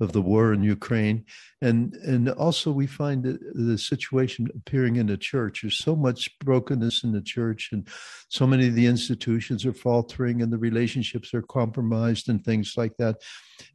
of 0.00 0.12
the 0.12 0.22
war 0.22 0.52
in 0.52 0.62
Ukraine, 0.62 1.24
and 1.60 1.94
and 1.94 2.28
also 2.30 2.72
we 2.72 2.86
find 2.86 3.22
that 3.24 3.38
the 3.54 3.78
situation 3.78 4.48
appearing 4.54 4.96
in 4.96 5.06
the 5.06 5.16
church. 5.16 5.62
There's 5.62 5.78
so 5.78 5.94
much 5.94 6.38
brokenness 6.40 7.04
in 7.04 7.12
the 7.12 7.22
church, 7.22 7.70
and 7.72 7.88
so 8.28 8.46
many 8.46 8.68
of 8.68 8.74
the 8.74 8.86
institutions 8.86 9.64
are 9.64 9.72
faltering, 9.72 10.42
and 10.42 10.52
the 10.52 10.58
relationships 10.58 11.32
are 11.34 11.42
compromised, 11.42 12.28
and 12.28 12.44
things 12.44 12.74
like 12.76 12.96
that, 12.98 13.16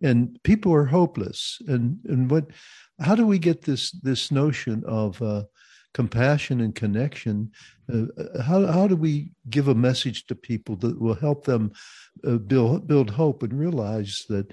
and 0.02 0.42
people 0.44 0.74
are 0.74 0.86
hopeless. 0.86 1.60
And 1.68 2.00
and 2.06 2.30
what, 2.30 2.46
how 3.00 3.16
do 3.16 3.26
we 3.26 3.40
get 3.40 3.62
this 3.62 3.92
this 3.92 4.32
notion 4.32 4.84
of 4.86 5.22
uh, 5.22 5.44
compassion 5.94 6.62
and 6.62 6.76
connection. 6.76 7.52
Uh, 7.92 8.06
how 8.42 8.66
how 8.68 8.88
do 8.88 8.96
we 8.96 9.32
give 9.50 9.68
a 9.68 9.76
message 9.76 10.28
to 10.28 10.36
people 10.36 10.76
that 10.78 11.00
will 11.00 11.16
help 11.16 11.46
them 11.46 11.72
uh, 12.28 12.38
build 12.38 12.88
build 12.88 13.10
hope 13.10 13.44
and 13.44 13.54
realize 13.54 14.26
that 14.30 14.52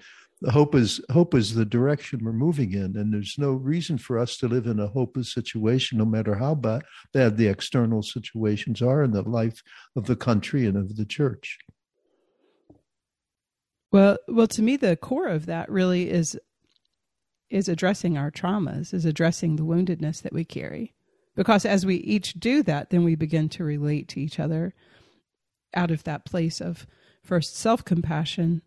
hope 0.50 0.74
is 0.74 1.00
hope 1.10 1.34
is 1.34 1.54
the 1.54 1.64
direction 1.64 2.24
we're 2.24 2.32
moving 2.32 2.72
in, 2.72 2.96
and 2.96 3.12
there's 3.12 3.36
no 3.38 3.52
reason 3.52 3.98
for 3.98 4.18
us 4.18 4.36
to 4.38 4.48
live 4.48 4.66
in 4.66 4.78
a 4.78 4.86
hopeless 4.86 5.32
situation, 5.32 5.98
no 5.98 6.04
matter 6.04 6.34
how 6.34 6.54
bad, 6.54 6.82
bad 7.12 7.36
the 7.36 7.48
external 7.48 8.02
situations 8.02 8.82
are 8.82 9.02
in 9.02 9.12
the 9.12 9.22
life 9.22 9.62
of 9.96 10.06
the 10.06 10.16
country 10.16 10.66
and 10.66 10.76
of 10.76 10.96
the 10.96 11.04
church. 11.04 11.58
Well, 13.92 14.18
well, 14.28 14.46
to 14.48 14.62
me, 14.62 14.76
the 14.76 14.96
core 14.96 15.28
of 15.28 15.46
that 15.46 15.70
really 15.70 16.10
is 16.10 16.38
is 17.48 17.68
addressing 17.68 18.18
our 18.18 18.30
traumas, 18.30 18.92
is 18.92 19.04
addressing 19.04 19.56
the 19.56 19.64
woundedness 19.64 20.22
that 20.22 20.32
we 20.32 20.44
carry. 20.44 20.94
Because 21.34 21.64
as 21.64 21.86
we 21.86 21.96
each 21.96 22.34
do 22.34 22.62
that, 22.64 22.90
then 22.90 23.04
we 23.04 23.14
begin 23.14 23.48
to 23.50 23.64
relate 23.64 24.08
to 24.08 24.20
each 24.20 24.40
other 24.40 24.74
out 25.74 25.90
of 25.90 26.04
that 26.04 26.24
place 26.24 26.60
of 26.60 26.86
first 27.22 27.56
self 27.56 27.84
compassion 27.84 28.62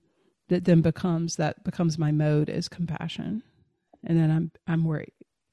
that 0.49 0.65
then 0.65 0.81
becomes 0.81 1.35
that 1.37 1.63
becomes 1.63 1.97
my 1.97 2.11
mode 2.11 2.49
is 2.49 2.67
compassion. 2.67 3.43
And 4.05 4.17
then 4.17 4.31
I'm 4.31 4.51
I'm 4.67 4.79
more 4.81 5.05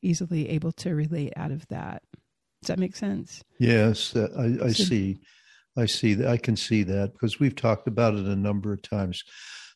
easily 0.02 0.48
able 0.50 0.72
to 0.72 0.94
relate 0.94 1.32
out 1.36 1.50
of 1.50 1.66
that. 1.68 2.02
Does 2.62 2.68
that 2.68 2.78
make 2.78 2.96
sense? 2.96 3.42
Yes, 3.58 4.14
uh, 4.16 4.28
I, 4.36 4.66
I 4.66 4.72
so, 4.72 4.84
see. 4.84 5.18
I 5.78 5.86
see 5.86 6.14
that. 6.14 6.28
I 6.28 6.36
can 6.36 6.56
see 6.56 6.82
that 6.84 7.12
because 7.12 7.38
we've 7.38 7.54
talked 7.54 7.86
about 7.86 8.14
it 8.14 8.24
a 8.24 8.36
number 8.36 8.72
of 8.72 8.82
times. 8.82 9.22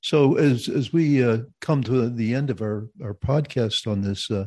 So 0.02 0.37
as 0.37 0.68
as 0.68 0.92
we 0.92 1.22
uh, 1.22 1.38
come 1.61 1.83
to 1.85 2.09
the 2.09 2.35
end 2.35 2.50
of 2.50 2.62
our 2.62 2.88
our 3.02 3.14
podcast 3.14 3.87
on 3.90 4.00
this, 4.00 4.30
uh, 4.30 4.46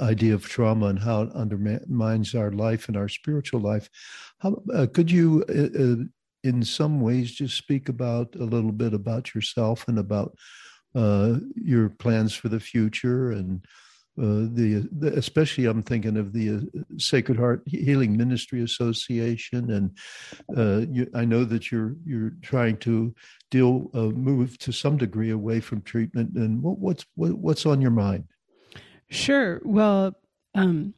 idea 0.00 0.34
of 0.34 0.46
trauma 0.46 0.86
and 0.86 0.98
how 0.98 1.22
it 1.22 1.32
undermines 1.34 2.34
our 2.34 2.52
life 2.52 2.88
and 2.88 2.96
our 2.96 3.08
spiritual 3.08 3.60
life. 3.60 3.88
How, 4.38 4.62
uh, 4.72 4.86
could 4.92 5.10
you, 5.10 5.44
uh, 5.48 5.82
uh, 5.82 6.04
in 6.42 6.62
some 6.62 7.00
ways, 7.00 7.32
just 7.32 7.56
speak 7.56 7.88
about 7.88 8.34
a 8.36 8.44
little 8.44 8.72
bit 8.72 8.94
about 8.94 9.34
yourself 9.34 9.86
and 9.88 9.98
about 9.98 10.36
uh, 10.94 11.36
your 11.54 11.88
plans 11.88 12.34
for 12.34 12.48
the 12.48 12.60
future 12.60 13.30
and 13.32 13.64
uh, 14.18 14.44
the, 14.52 14.86
the, 14.98 15.14
especially 15.16 15.64
I'm 15.64 15.82
thinking 15.82 16.18
of 16.18 16.32
the 16.32 16.50
uh, 16.50 16.80
Sacred 16.98 17.38
Heart 17.38 17.62
Healing 17.64 18.16
Ministry 18.16 18.60
Association, 18.62 19.70
and 19.70 20.94
you, 20.94 21.08
I 21.14 21.24
know 21.24 21.44
that 21.44 21.70
you're 21.70 21.96
you're 22.04 22.32
trying 22.42 22.76
to 22.78 23.14
deal 23.50 23.88
move 23.94 24.58
to 24.58 24.72
some 24.72 24.98
degree 24.98 25.30
away 25.30 25.60
from 25.60 25.80
treatment. 25.82 26.34
And 26.34 26.62
what, 26.62 26.78
what's 26.78 27.06
what, 27.14 27.32
what's 27.34 27.64
on 27.64 27.80
your 27.80 27.92
mind? 27.92 28.24
Sure. 29.08 29.60
Well, 29.64 30.14
um, 30.54 30.92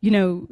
you 0.00 0.10
know, 0.10 0.48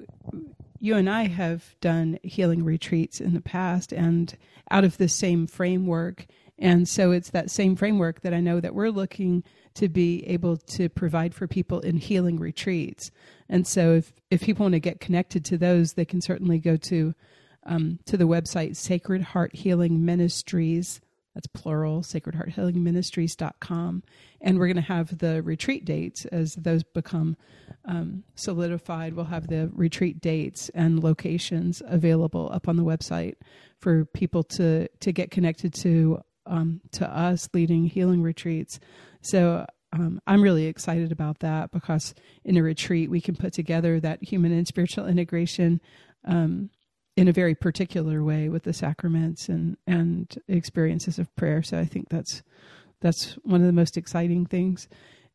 you 0.87 0.97
and 0.97 1.11
I 1.11 1.27
have 1.27 1.75
done 1.81 2.19
healing 2.23 2.65
retreats 2.65 3.21
in 3.21 3.35
the 3.35 3.41
past 3.41 3.93
and 3.93 4.37
out 4.71 4.85
of 4.85 4.97
the 4.99 5.09
same 5.09 5.49
framework. 5.49 6.27
And 6.59 6.89
so 6.89 7.11
it's 7.11 7.31
that 7.31 7.51
same 7.51 7.75
framework 7.75 8.21
that 8.21 8.33
I 8.33 8.41
know 8.41 8.61
that 8.61 8.75
we're 8.75 8.91
looking 8.91 9.43
to 9.75 9.89
be 9.89 10.25
able 10.27 10.57
to 10.57 10.89
provide 10.89 11.35
for 11.35 11.49
people 11.49 11.81
in 11.81 11.97
healing 11.97 12.39
retreats. 12.39 13.11
And 13.49 13.67
so 13.67 13.95
if, 13.95 14.13
if 14.31 14.43
people 14.43 14.65
want 14.65 14.75
to 14.75 14.81
get 14.81 15.01
connected 15.01 15.45
to 15.47 15.59
those, 15.59 15.95
they 15.95 16.05
can 16.05 16.21
certainly 16.21 16.59
go 16.59 16.77
to 16.77 17.15
um, 17.69 17.99
to 18.07 18.17
the 18.17 18.29
website 18.29 18.77
Sacred 18.77 19.23
Heart 19.23 19.57
Healing 19.57 20.05
Ministries 20.05 21.01
that's 21.37 21.47
plural, 21.49 22.01
sacredhearthealingministries.com. 22.01 24.03
And 24.41 24.59
we're 24.59 24.69
going 24.69 24.77
to 24.77 24.83
have 24.83 25.19
the 25.19 25.43
retreat 25.43 25.85
dates 25.85 26.25
as 26.25 26.55
those 26.55 26.83
become 26.83 27.37
um, 27.85 28.25
solidified. 28.37 29.13
We'll 29.13 29.27
have 29.27 29.49
the 29.49 29.71
retreat 29.75 30.23
dates 30.23 30.71
and 30.71 31.05
locations 31.05 31.83
available 31.87 32.49
up 32.51 32.69
on 32.69 32.77
the 32.77 32.85
website 32.85 33.35
for 33.81 34.07
people 34.07 34.45
to, 34.45 34.89
to 34.89 35.13
get 35.13 35.31
connected 35.31 35.75
to 35.83 36.23
um, 36.47 36.81
to 36.93 37.07
us 37.07 37.51
leading 37.53 37.85
healing 37.85 38.23
retreats. 38.23 38.81
So 39.21 39.67
um, 39.93 40.21
I'm 40.29 40.43
really 40.43 40.67
excited 40.67 41.13
about 41.13 41.41
that 41.41 41.73
because 41.73 42.15
in 42.45 42.57
a 42.57 42.63
retreat 42.63 43.11
we 43.11 43.21
can 43.21 43.35
put 43.35 43.53
together 43.53 43.99
that 44.01 44.23
human 44.23 44.53
and 44.53 44.67
spiritual 44.67 45.07
integration 45.07 45.81
um, 46.25 46.71
in 47.17 47.29
a 47.29 47.33
very 47.33 47.55
particular 47.55 48.23
way 48.23 48.49
with 48.49 48.65
the 48.65 48.73
sacraments 48.73 49.49
and 49.49 49.77
and 49.87 50.39
experiences 50.49 51.19
of 51.19 51.35
prayer. 51.37 51.63
So 51.63 51.79
I 51.79 51.85
think 51.85 52.09
that's 52.11 52.43
that's 53.01 53.35
one 53.43 53.61
of 53.61 53.67
the 53.67 53.73
most 53.73 53.97
exciting 53.97 54.47
things. 54.47 54.89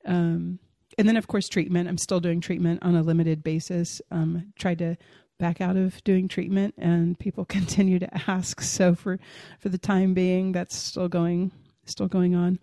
Um, 0.05 0.59
and 0.97 1.07
then 1.07 1.17
of 1.17 1.27
course 1.27 1.47
treatment. 1.47 1.89
I'm 1.89 1.97
still 1.97 2.19
doing 2.19 2.41
treatment 2.41 2.83
on 2.83 2.95
a 2.95 3.01
limited 3.01 3.43
basis. 3.43 4.01
Um, 4.11 4.53
tried 4.57 4.79
to 4.79 4.97
back 5.39 5.59
out 5.59 5.75
of 5.75 6.03
doing 6.03 6.27
treatment, 6.27 6.75
and 6.77 7.17
people 7.17 7.45
continue 7.57 7.99
to 7.99 8.29
ask. 8.29 8.61
So 8.61 8.95
for 8.95 9.19
for 9.59 9.69
the 9.69 9.77
time 9.77 10.13
being, 10.13 10.51
that's 10.51 10.75
still 10.75 11.07
going 11.07 11.51
still 11.85 12.07
going 12.07 12.35
on. 12.35 12.59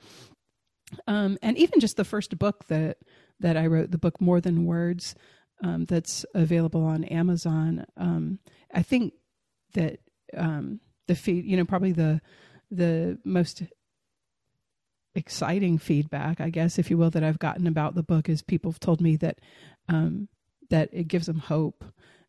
Um, 1.07 1.37
and 1.43 1.59
even 1.59 1.81
just 1.81 1.97
the 1.97 2.05
first 2.05 2.39
book 2.39 2.67
that 2.69 2.99
that 3.41 3.57
I 3.57 3.67
wrote, 3.67 3.91
the 3.91 3.99
book 3.99 4.21
More 4.21 4.41
Than 4.41 4.65
Words, 4.65 5.15
um, 5.63 5.85
that's 5.85 6.25
available 6.35 6.85
on 6.85 7.05
Amazon. 7.05 7.85
Um, 7.97 8.39
I 8.73 8.83
think 8.83 9.15
that 9.75 10.01
um, 10.37 10.81
the 11.07 11.15
feed, 11.15 11.45
you 11.45 11.57
know, 11.57 11.65
probably 11.65 11.93
the 11.93 12.21
the 12.71 13.19
most 13.25 13.63
exciting 15.15 15.79
feedback, 15.79 16.41
I 16.41 16.51
guess, 16.51 16.79
if 16.79 16.91
you 16.91 16.99
will, 16.99 17.11
that 17.11 17.25
I've 17.25 17.39
gotten 17.39 17.67
about 17.67 17.95
the 17.95 18.03
book 18.03 18.29
is 18.29 18.43
people 18.43 18.71
have 18.71 18.81
told 18.81 19.01
me 19.01 19.17
that 19.17 19.41
um, 19.89 20.29
that 20.71 20.91
it 20.93 21.09
gives 21.09 21.27
them 21.27 21.39
hope 21.39 21.85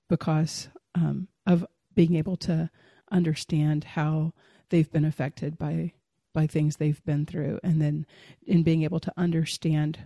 because 0.07 0.69
um, 0.95 1.27
of 1.45 1.65
being 1.93 2.15
able 2.15 2.37
to 2.37 2.69
understand 3.11 3.83
how 3.83 4.33
they've 4.69 4.91
been 4.91 5.05
affected 5.05 5.57
by 5.57 5.93
by 6.33 6.45
things 6.45 6.77
they've 6.77 7.03
been 7.05 7.25
through, 7.25 7.59
and 7.63 7.81
then 7.81 8.05
in 8.45 8.63
being 8.63 8.83
able 8.83 8.99
to 8.99 9.13
understand 9.17 10.05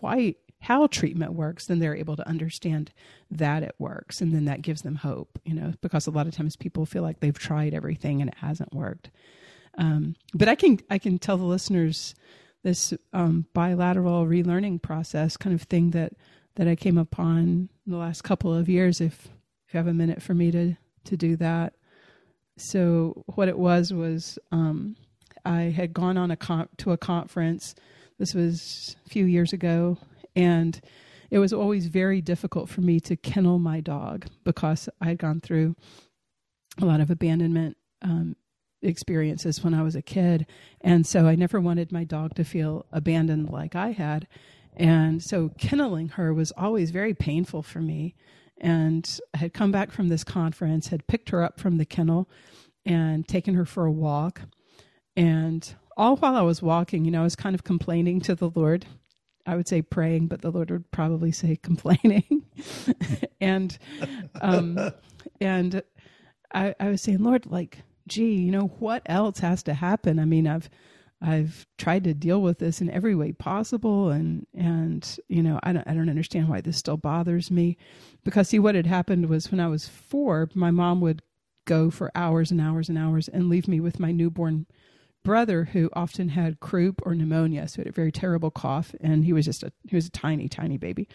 why 0.00 0.34
how 0.64 0.86
treatment 0.86 1.34
works, 1.34 1.66
then 1.66 1.78
they're 1.78 1.94
able 1.94 2.16
to 2.16 2.26
understand 2.26 2.90
that 3.30 3.62
it 3.62 3.74
works. 3.78 4.22
And 4.22 4.34
then 4.34 4.46
that 4.46 4.62
gives 4.62 4.80
them 4.80 4.94
hope, 4.94 5.38
you 5.44 5.54
know, 5.54 5.74
because 5.82 6.06
a 6.06 6.10
lot 6.10 6.26
of 6.26 6.34
times 6.34 6.56
people 6.56 6.86
feel 6.86 7.02
like 7.02 7.20
they've 7.20 7.38
tried 7.38 7.74
everything 7.74 8.22
and 8.22 8.30
it 8.30 8.38
hasn't 8.38 8.72
worked. 8.72 9.10
Um, 9.76 10.16
but 10.32 10.48
I 10.48 10.54
can, 10.54 10.80
I 10.88 10.96
can 10.98 11.18
tell 11.18 11.36
the 11.36 11.44
listeners 11.44 12.14
this 12.62 12.94
um, 13.12 13.44
bilateral 13.52 14.24
relearning 14.24 14.80
process 14.80 15.36
kind 15.36 15.54
of 15.54 15.62
thing 15.62 15.90
that, 15.90 16.14
that 16.56 16.66
I 16.66 16.76
came 16.76 16.96
upon 16.96 17.68
in 17.84 17.92
the 17.92 17.98
last 17.98 18.22
couple 18.22 18.54
of 18.54 18.66
years, 18.66 19.02
if, 19.02 19.28
if 19.66 19.74
you 19.74 19.78
have 19.78 19.86
a 19.86 19.92
minute 19.92 20.22
for 20.22 20.32
me 20.32 20.50
to, 20.50 20.76
to 21.04 21.16
do 21.16 21.36
that. 21.36 21.74
So 22.56 23.22
what 23.26 23.48
it 23.48 23.58
was 23.58 23.92
was 23.92 24.38
um, 24.50 24.96
I 25.44 25.64
had 25.64 25.92
gone 25.92 26.16
on 26.16 26.30
a 26.30 26.36
con- 26.36 26.70
to 26.78 26.92
a 26.92 26.96
conference. 26.96 27.74
This 28.18 28.32
was 28.32 28.96
a 29.04 29.10
few 29.10 29.26
years 29.26 29.52
ago, 29.52 29.98
and 30.36 30.80
it 31.30 31.38
was 31.38 31.52
always 31.52 31.86
very 31.86 32.20
difficult 32.20 32.68
for 32.68 32.80
me 32.80 33.00
to 33.00 33.16
kennel 33.16 33.58
my 33.58 33.80
dog 33.80 34.26
because 34.44 34.88
I 35.00 35.06
had 35.06 35.18
gone 35.18 35.40
through 35.40 35.74
a 36.80 36.84
lot 36.84 37.00
of 37.00 37.10
abandonment 37.10 37.76
um, 38.02 38.36
experiences 38.82 39.64
when 39.64 39.74
I 39.74 39.82
was 39.82 39.96
a 39.96 40.02
kid. 40.02 40.46
And 40.80 41.06
so 41.06 41.26
I 41.26 41.34
never 41.34 41.60
wanted 41.60 41.92
my 41.92 42.04
dog 42.04 42.34
to 42.34 42.44
feel 42.44 42.86
abandoned 42.92 43.50
like 43.50 43.74
I 43.74 43.92
had. 43.92 44.28
And 44.76 45.22
so 45.22 45.50
kenneling 45.58 46.10
her 46.10 46.34
was 46.34 46.52
always 46.52 46.90
very 46.90 47.14
painful 47.14 47.62
for 47.62 47.80
me. 47.80 48.14
And 48.58 49.18
I 49.34 49.38
had 49.38 49.54
come 49.54 49.72
back 49.72 49.90
from 49.90 50.08
this 50.08 50.24
conference, 50.24 50.88
had 50.88 51.06
picked 51.06 51.30
her 51.30 51.42
up 51.42 51.58
from 51.58 51.78
the 51.78 51.84
kennel 51.84 52.28
and 52.84 53.26
taken 53.26 53.54
her 53.54 53.64
for 53.64 53.86
a 53.86 53.92
walk. 53.92 54.42
And 55.16 55.74
all 55.96 56.16
while 56.16 56.36
I 56.36 56.42
was 56.42 56.62
walking, 56.62 57.04
you 57.04 57.10
know, 57.10 57.20
I 57.20 57.24
was 57.24 57.36
kind 57.36 57.54
of 57.54 57.64
complaining 57.64 58.20
to 58.22 58.34
the 58.34 58.50
Lord. 58.50 58.86
I 59.46 59.56
would 59.56 59.68
say 59.68 59.82
praying, 59.82 60.28
but 60.28 60.42
the 60.42 60.50
Lord 60.50 60.70
would 60.70 60.90
probably 60.90 61.32
say 61.32 61.56
complaining. 61.62 62.44
and 63.40 63.76
um, 64.40 64.92
and 65.40 65.82
I, 66.52 66.74
I 66.80 66.88
was 66.88 67.02
saying, 67.02 67.22
Lord, 67.22 67.46
like, 67.46 67.78
gee, 68.06 68.34
you 68.34 68.52
know, 68.52 68.68
what 68.78 69.02
else 69.06 69.40
has 69.40 69.62
to 69.64 69.74
happen? 69.74 70.18
I 70.18 70.24
mean, 70.24 70.46
I've 70.46 70.70
I've 71.20 71.66
tried 71.78 72.04
to 72.04 72.14
deal 72.14 72.42
with 72.42 72.58
this 72.58 72.80
in 72.80 72.90
every 72.90 73.14
way 73.14 73.32
possible, 73.32 74.10
and 74.10 74.46
and 74.54 75.18
you 75.28 75.42
know, 75.42 75.58
I 75.62 75.72
don't 75.72 75.86
I 75.88 75.94
don't 75.94 76.10
understand 76.10 76.48
why 76.48 76.60
this 76.60 76.76
still 76.76 76.96
bothers 76.96 77.50
me, 77.50 77.76
because 78.24 78.48
see, 78.48 78.58
what 78.58 78.74
had 78.74 78.86
happened 78.86 79.28
was 79.28 79.50
when 79.50 79.60
I 79.60 79.68
was 79.68 79.88
four, 79.88 80.50
my 80.54 80.70
mom 80.70 81.00
would 81.00 81.22
go 81.64 81.90
for 81.90 82.10
hours 82.14 82.50
and 82.50 82.60
hours 82.60 82.88
and 82.88 82.98
hours 82.98 83.28
and 83.28 83.48
leave 83.48 83.68
me 83.68 83.80
with 83.80 83.98
my 83.98 84.12
newborn 84.12 84.66
brother 85.24 85.64
who 85.64 85.90
often 85.94 86.28
had 86.28 86.60
croup 86.60 87.00
or 87.04 87.14
pneumonia 87.14 87.66
so 87.66 87.78
had 87.78 87.88
a 87.88 87.92
very 87.92 88.12
terrible 88.12 88.50
cough 88.50 88.94
and 89.00 89.24
he 89.24 89.32
was 89.32 89.44
just 89.44 89.62
a 89.62 89.72
he 89.88 89.96
was 89.96 90.06
a 90.06 90.10
tiny 90.10 90.48
tiny 90.48 90.76
baby. 90.76 91.08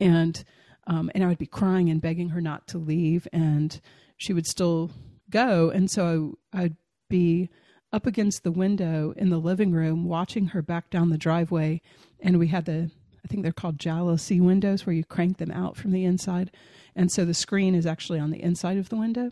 And 0.00 0.42
um, 0.86 1.10
and 1.14 1.22
i 1.22 1.28
would 1.28 1.38
be 1.38 1.46
crying 1.46 1.90
and 1.90 2.00
begging 2.00 2.30
her 2.30 2.40
not 2.40 2.66
to 2.68 2.78
leave 2.78 3.28
and 3.32 3.80
she 4.16 4.32
would 4.32 4.46
still 4.46 4.90
go. 5.28 5.70
And 5.70 5.90
so 5.90 6.38
i'd 6.52 6.76
be 7.08 7.50
up 7.92 8.06
against 8.06 8.44
the 8.44 8.52
window 8.52 9.12
in 9.16 9.30
the 9.30 9.38
living 9.38 9.72
room 9.72 10.04
watching 10.04 10.46
her 10.46 10.62
back 10.62 10.90
down 10.90 11.10
the 11.10 11.18
driveway 11.18 11.80
and 12.20 12.38
we 12.38 12.46
had 12.48 12.64
the 12.64 12.90
i 13.24 13.28
think 13.28 13.42
they're 13.42 13.52
called 13.52 13.78
jalousie 13.78 14.40
windows 14.40 14.86
where 14.86 14.94
you 14.94 15.04
crank 15.04 15.38
them 15.38 15.50
out 15.50 15.76
from 15.76 15.92
the 15.92 16.04
inside. 16.04 16.50
And 16.96 17.10
so 17.10 17.24
the 17.24 17.34
screen 17.34 17.74
is 17.74 17.86
actually 17.86 18.18
on 18.18 18.30
the 18.30 18.42
inside 18.42 18.76
of 18.76 18.88
the 18.88 18.96
window. 18.96 19.30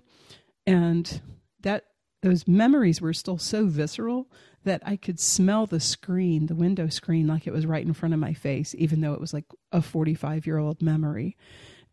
And 0.66 1.20
that 1.62 1.84
those 2.22 2.48
memories 2.48 3.00
were 3.00 3.12
still 3.12 3.38
so 3.38 3.66
visceral 3.66 4.26
that 4.64 4.82
I 4.84 4.96
could 4.96 5.20
smell 5.20 5.66
the 5.66 5.80
screen, 5.80 6.46
the 6.46 6.54
window 6.54 6.88
screen, 6.88 7.26
like 7.26 7.46
it 7.46 7.52
was 7.52 7.66
right 7.66 7.84
in 7.84 7.94
front 7.94 8.12
of 8.12 8.20
my 8.20 8.34
face, 8.34 8.74
even 8.76 9.00
though 9.00 9.14
it 9.14 9.20
was 9.20 9.32
like 9.32 9.44
a 9.72 9.80
45 9.80 10.46
year 10.46 10.58
old 10.58 10.82
memory. 10.82 11.36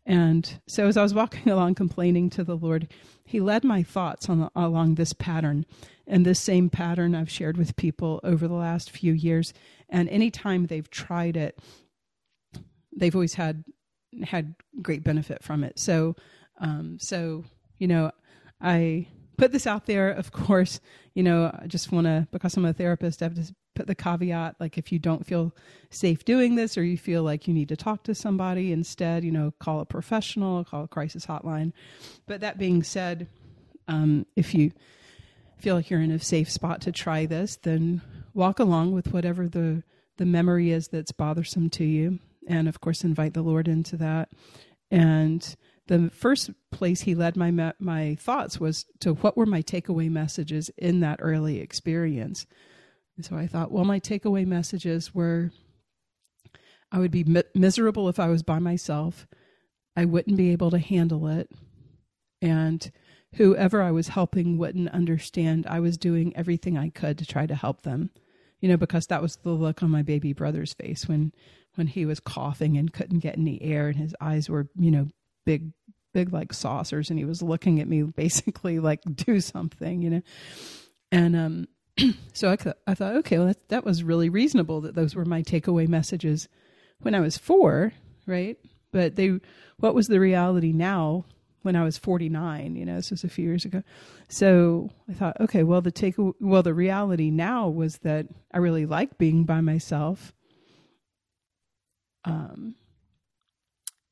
And 0.04 0.60
so 0.66 0.86
as 0.86 0.96
I 0.96 1.02
was 1.02 1.14
walking 1.14 1.48
along 1.52 1.74
complaining 1.74 2.30
to 2.30 2.44
the 2.44 2.56
Lord, 2.56 2.88
He 3.24 3.40
led 3.40 3.64
my 3.64 3.82
thoughts 3.82 4.28
on, 4.28 4.50
along 4.54 4.94
this 4.94 5.12
pattern. 5.12 5.66
And 6.06 6.24
this 6.24 6.38
same 6.38 6.70
pattern 6.70 7.16
I've 7.16 7.30
shared 7.30 7.56
with 7.56 7.74
people 7.74 8.20
over 8.22 8.46
the 8.46 8.54
last 8.54 8.90
few 8.90 9.12
years. 9.12 9.52
And 9.88 10.08
anytime 10.08 10.66
they've 10.66 10.88
tried 10.88 11.36
it, 11.36 11.58
they've 12.96 13.14
always 13.14 13.34
had 13.34 13.64
had 14.22 14.54
great 14.80 15.02
benefit 15.02 15.42
from 15.42 15.64
it. 15.64 15.78
So, 15.78 16.14
um, 16.60 16.98
so 17.00 17.44
you 17.78 17.88
know, 17.88 18.12
I 18.60 19.08
put 19.36 19.52
this 19.52 19.66
out 19.66 19.86
there. 19.86 20.10
Of 20.10 20.32
course, 20.32 20.80
you 21.14 21.22
know, 21.22 21.56
I 21.62 21.66
just 21.66 21.92
want 21.92 22.06
to, 22.06 22.26
because 22.30 22.56
I'm 22.56 22.64
a 22.64 22.72
therapist, 22.72 23.22
I 23.22 23.26
have 23.26 23.34
to 23.34 23.54
put 23.74 23.86
the 23.86 23.94
caveat 23.94 24.56
like 24.58 24.78
if 24.78 24.90
you 24.90 24.98
don't 24.98 25.26
feel 25.26 25.54
safe 25.90 26.24
doing 26.24 26.54
this 26.54 26.76
or 26.78 26.82
you 26.82 26.96
feel 26.96 27.22
like 27.22 27.46
you 27.46 27.54
need 27.54 27.68
to 27.68 27.76
talk 27.76 28.02
to 28.04 28.14
somebody 28.14 28.72
instead, 28.72 29.22
you 29.22 29.30
know, 29.30 29.52
call 29.58 29.80
a 29.80 29.84
professional, 29.86 30.64
call 30.64 30.84
a 30.84 30.88
crisis 30.88 31.26
hotline. 31.26 31.72
But 32.26 32.40
that 32.40 32.58
being 32.58 32.82
said, 32.82 33.28
um, 33.86 34.26
if 34.34 34.54
you 34.54 34.72
feel 35.58 35.76
like 35.76 35.90
you're 35.90 36.00
in 36.00 36.10
a 36.10 36.18
safe 36.18 36.50
spot 36.50 36.80
to 36.82 36.92
try 36.92 37.26
this, 37.26 37.56
then 37.56 38.02
walk 38.34 38.58
along 38.58 38.92
with 38.92 39.12
whatever 39.12 39.48
the 39.48 39.82
the 40.18 40.26
memory 40.26 40.70
is 40.70 40.88
that's 40.88 41.12
bothersome 41.12 41.68
to 41.68 41.84
you, 41.84 42.18
and 42.48 42.68
of 42.68 42.80
course 42.80 43.04
invite 43.04 43.34
the 43.34 43.42
Lord 43.42 43.68
into 43.68 43.98
that. 43.98 44.30
And 44.90 45.56
the 45.88 46.10
first 46.10 46.50
place 46.72 47.02
he 47.02 47.14
led 47.14 47.36
my 47.36 47.72
my 47.78 48.16
thoughts 48.16 48.58
was 48.58 48.86
to 49.00 49.14
what 49.14 49.36
were 49.36 49.46
my 49.46 49.62
takeaway 49.62 50.10
messages 50.10 50.70
in 50.76 51.00
that 51.00 51.20
early 51.22 51.60
experience. 51.60 52.46
And 53.16 53.24
so 53.24 53.36
I 53.36 53.46
thought, 53.46 53.70
well, 53.70 53.84
my 53.84 54.00
takeaway 54.00 54.46
messages 54.46 55.14
were 55.14 55.50
I 56.90 56.98
would 56.98 57.10
be 57.10 57.24
mi- 57.24 57.42
miserable 57.54 58.08
if 58.08 58.18
I 58.18 58.28
was 58.28 58.42
by 58.42 58.58
myself. 58.58 59.26
I 59.96 60.04
wouldn't 60.04 60.36
be 60.36 60.50
able 60.52 60.70
to 60.70 60.78
handle 60.78 61.26
it. 61.26 61.50
And 62.42 62.90
whoever 63.34 63.82
I 63.82 63.90
was 63.90 64.08
helping 64.08 64.58
wouldn't 64.58 64.90
understand 64.90 65.66
I 65.66 65.80
was 65.80 65.96
doing 65.96 66.36
everything 66.36 66.76
I 66.76 66.90
could 66.90 67.18
to 67.18 67.26
try 67.26 67.46
to 67.46 67.54
help 67.54 67.82
them. 67.82 68.10
You 68.60 68.68
know, 68.70 68.76
because 68.76 69.06
that 69.08 69.22
was 69.22 69.36
the 69.36 69.50
look 69.50 69.82
on 69.82 69.90
my 69.90 70.02
baby 70.02 70.32
brother's 70.32 70.72
face 70.72 71.06
when 71.06 71.32
when 71.74 71.86
he 71.86 72.06
was 72.06 72.20
coughing 72.20 72.76
and 72.78 72.92
couldn't 72.92 73.18
get 73.18 73.36
any 73.36 73.60
air 73.60 73.88
and 73.88 73.98
his 73.98 74.14
eyes 74.18 74.48
were, 74.48 74.68
you 74.78 74.90
know, 74.90 75.08
big 75.46 75.72
big 76.12 76.32
like 76.32 76.52
saucers 76.52 77.08
and 77.08 77.18
he 77.18 77.24
was 77.24 77.42
looking 77.42 77.80
at 77.80 77.88
me 77.88 78.02
basically 78.16 78.78
like 78.78 79.00
do 79.14 79.40
something 79.40 80.02
you 80.02 80.10
know? 80.10 80.22
And 81.10 81.36
um 81.36 81.68
so 82.34 82.50
I, 82.50 82.56
I 82.86 82.94
thought 82.94 83.16
okay 83.16 83.38
well 83.38 83.46
that, 83.46 83.68
that 83.70 83.84
was 83.84 84.02
really 84.02 84.28
reasonable 84.28 84.82
that 84.82 84.94
those 84.94 85.14
were 85.14 85.24
my 85.24 85.42
takeaway 85.42 85.88
messages 85.88 86.48
when 87.00 87.14
i 87.14 87.20
was 87.20 87.38
four 87.38 87.92
right? 88.26 88.58
But 88.92 89.16
they 89.16 89.40
what 89.78 89.94
was 89.94 90.08
the 90.08 90.20
reality 90.20 90.72
now 90.72 91.24
when 91.62 91.76
i 91.76 91.84
was 91.84 91.98
49 91.98 92.76
you 92.76 92.84
know 92.84 92.96
this 92.96 93.10
was 93.10 93.24
a 93.24 93.28
few 93.28 93.44
years 93.44 93.64
ago? 93.64 93.82
So 94.28 94.90
i 95.08 95.12
thought 95.12 95.40
okay 95.40 95.62
well 95.62 95.80
the 95.80 95.90
take 95.90 96.16
well 96.40 96.62
the 96.62 96.74
reality 96.74 97.30
now 97.30 97.68
was 97.68 97.98
that 97.98 98.26
i 98.52 98.58
really 98.58 98.86
like 98.86 99.18
being 99.18 99.44
by 99.44 99.60
myself 99.60 100.32
um 102.24 102.74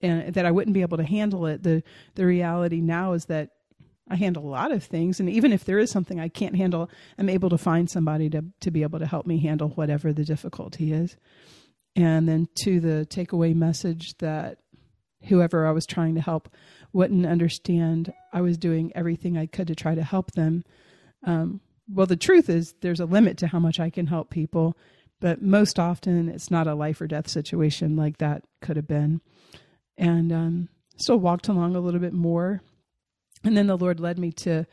and 0.00 0.34
that 0.34 0.46
I 0.46 0.50
wouldn't 0.50 0.74
be 0.74 0.82
able 0.82 0.98
to 0.98 1.04
handle 1.04 1.46
it. 1.46 1.62
The 1.62 1.82
the 2.14 2.26
reality 2.26 2.80
now 2.80 3.12
is 3.12 3.26
that 3.26 3.50
I 4.08 4.16
handle 4.16 4.44
a 4.44 4.48
lot 4.48 4.72
of 4.72 4.84
things, 4.84 5.18
and 5.18 5.30
even 5.30 5.52
if 5.52 5.64
there 5.64 5.78
is 5.78 5.90
something 5.90 6.20
I 6.20 6.28
can't 6.28 6.56
handle, 6.56 6.90
I'm 7.18 7.30
able 7.30 7.48
to 7.50 7.58
find 7.58 7.88
somebody 7.88 8.28
to 8.30 8.44
to 8.60 8.70
be 8.70 8.82
able 8.82 8.98
to 8.98 9.06
help 9.06 9.26
me 9.26 9.38
handle 9.38 9.70
whatever 9.70 10.12
the 10.12 10.24
difficulty 10.24 10.92
is. 10.92 11.16
And 11.96 12.28
then 12.28 12.48
to 12.64 12.80
the 12.80 13.06
takeaway 13.08 13.54
message 13.54 14.18
that 14.18 14.58
whoever 15.24 15.66
I 15.66 15.70
was 15.70 15.86
trying 15.86 16.14
to 16.16 16.20
help 16.20 16.48
wouldn't 16.92 17.26
understand, 17.26 18.12
I 18.32 18.40
was 18.40 18.58
doing 18.58 18.92
everything 18.94 19.36
I 19.36 19.46
could 19.46 19.68
to 19.68 19.74
try 19.74 19.94
to 19.94 20.02
help 20.02 20.32
them. 20.32 20.64
Um, 21.24 21.60
well, 21.88 22.06
the 22.06 22.16
truth 22.16 22.48
is, 22.48 22.74
there's 22.80 23.00
a 23.00 23.06
limit 23.06 23.38
to 23.38 23.46
how 23.46 23.58
much 23.58 23.80
I 23.80 23.90
can 23.90 24.06
help 24.06 24.30
people, 24.30 24.76
but 25.20 25.42
most 25.42 25.78
often 25.78 26.28
it's 26.28 26.50
not 26.50 26.66
a 26.66 26.74
life 26.74 27.00
or 27.00 27.06
death 27.06 27.28
situation 27.28 27.96
like 27.96 28.18
that 28.18 28.44
could 28.60 28.76
have 28.76 28.88
been 28.88 29.20
and 29.96 30.32
um, 30.32 30.68
still 30.96 31.18
walked 31.18 31.48
along 31.48 31.76
a 31.76 31.80
little 31.80 32.00
bit 32.00 32.12
more. 32.12 32.62
And 33.44 33.56
then 33.56 33.66
the 33.66 33.76
Lord 33.76 34.00
led 34.00 34.18
me 34.18 34.32
to 34.32 34.66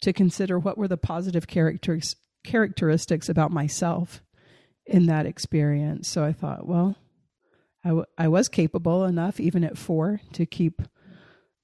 to 0.00 0.12
consider 0.12 0.58
what 0.58 0.78
were 0.78 0.88
the 0.88 0.96
positive 0.96 1.46
characters 1.46 2.14
characteristics 2.44 3.28
about 3.28 3.50
myself 3.50 4.22
in 4.86 5.06
that 5.06 5.26
experience. 5.26 6.08
So 6.08 6.24
I 6.24 6.32
thought, 6.32 6.66
well, 6.66 6.96
I, 7.84 7.88
w- 7.88 8.06
I 8.16 8.28
was 8.28 8.48
capable 8.48 9.04
enough, 9.04 9.38
even 9.40 9.64
at 9.64 9.78
four, 9.78 10.20
to 10.32 10.46
keep 10.46 10.82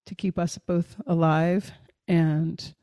to 0.07 0.15
keep 0.15 0.39
us 0.39 0.59
both 0.59 0.97
alive, 1.07 1.73
and 2.07 2.75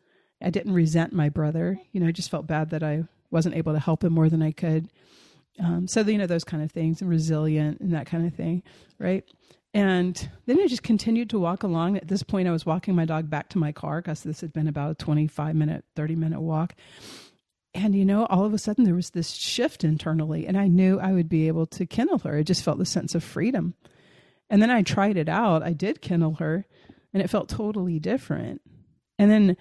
I 0.41 0.50
didn't 0.50 0.74
resent 0.74 1.13
my 1.13 1.30
brother. 1.30 1.80
You 1.91 2.00
know, 2.00 2.08
I 2.08 2.12
just 2.12 2.32
felt 2.32 2.48
bad 2.48 2.72
that 2.72 2.82
I 2.82 3.04
wasn't 3.30 3.56
able 3.56 3.74
to 3.74 3.80
help 3.80 4.04
him 4.04 4.13
more 4.13 4.28
than 4.28 4.41
I 4.41 4.52
could. 4.52 4.89
Um, 5.60 5.88
so 5.88 6.02
you 6.02 6.17
know 6.17 6.26
those 6.26 6.44
kind 6.44 6.63
of 6.63 6.72
things, 6.72 7.02
and 7.02 7.10
resilient 7.10 7.80
and 7.80 7.94
that 7.94 8.08
kind 8.08 8.26
of 8.26 8.34
thing, 8.34 8.63
right? 8.98 9.24
And 9.74 10.30
then 10.46 10.60
I 10.60 10.68
just 10.68 10.84
continued 10.84 11.30
to 11.30 11.40
walk 11.40 11.64
along. 11.64 11.96
At 11.98 12.08
this 12.08 12.24
point, 12.24 12.48
I 12.48 12.52
was 12.52 12.66
walking 12.66 12.94
my 12.94 13.06
dog 13.06 13.30
back 13.30 13.50
to 13.50 13.58
my 13.58 13.72
car 13.72 14.02
because 14.02 14.24
this 14.24 14.42
had 14.42 14.52
been 14.52 14.68
about 14.68 14.92
a 14.92 14.96
25 14.96 15.56
minute, 15.56 15.86
30 15.96 16.16
minute 16.16 16.42
walk. 16.42 16.76
And, 17.74 17.96
you 17.96 18.04
know, 18.04 18.26
all 18.26 18.44
of 18.44 18.54
a 18.54 18.58
sudden 18.58 18.84
there 18.84 18.96
was 18.96 19.12
this 19.12 19.32
shift 19.32 19.86
internally, 19.86 20.46
and 20.46 20.58
I 20.58 20.68
knew 20.68 21.00
I 21.00 21.14
would 21.14 21.30
be 21.30 21.48
able 21.48 21.66
to 21.68 21.86
kennel 21.86 22.20
her. 22.20 22.38
I 22.38 22.44
just 22.44 22.64
felt 22.64 22.80
the 22.80 22.86
sense 22.86 23.16
of 23.16 23.24
freedom. 23.24 23.76
And 24.50 24.62
then 24.62 24.70
I 24.70 24.82
tried 24.82 25.16
it 25.16 25.30
out. 25.30 25.64
I 25.64 25.72
did 25.72 26.02
kennel 26.02 26.34
her, 26.36 26.66
and 27.14 27.24
it 27.24 27.30
felt 27.30 27.48
totally 27.48 27.98
different. 27.98 28.62
And 29.18 29.32
then 29.32 29.58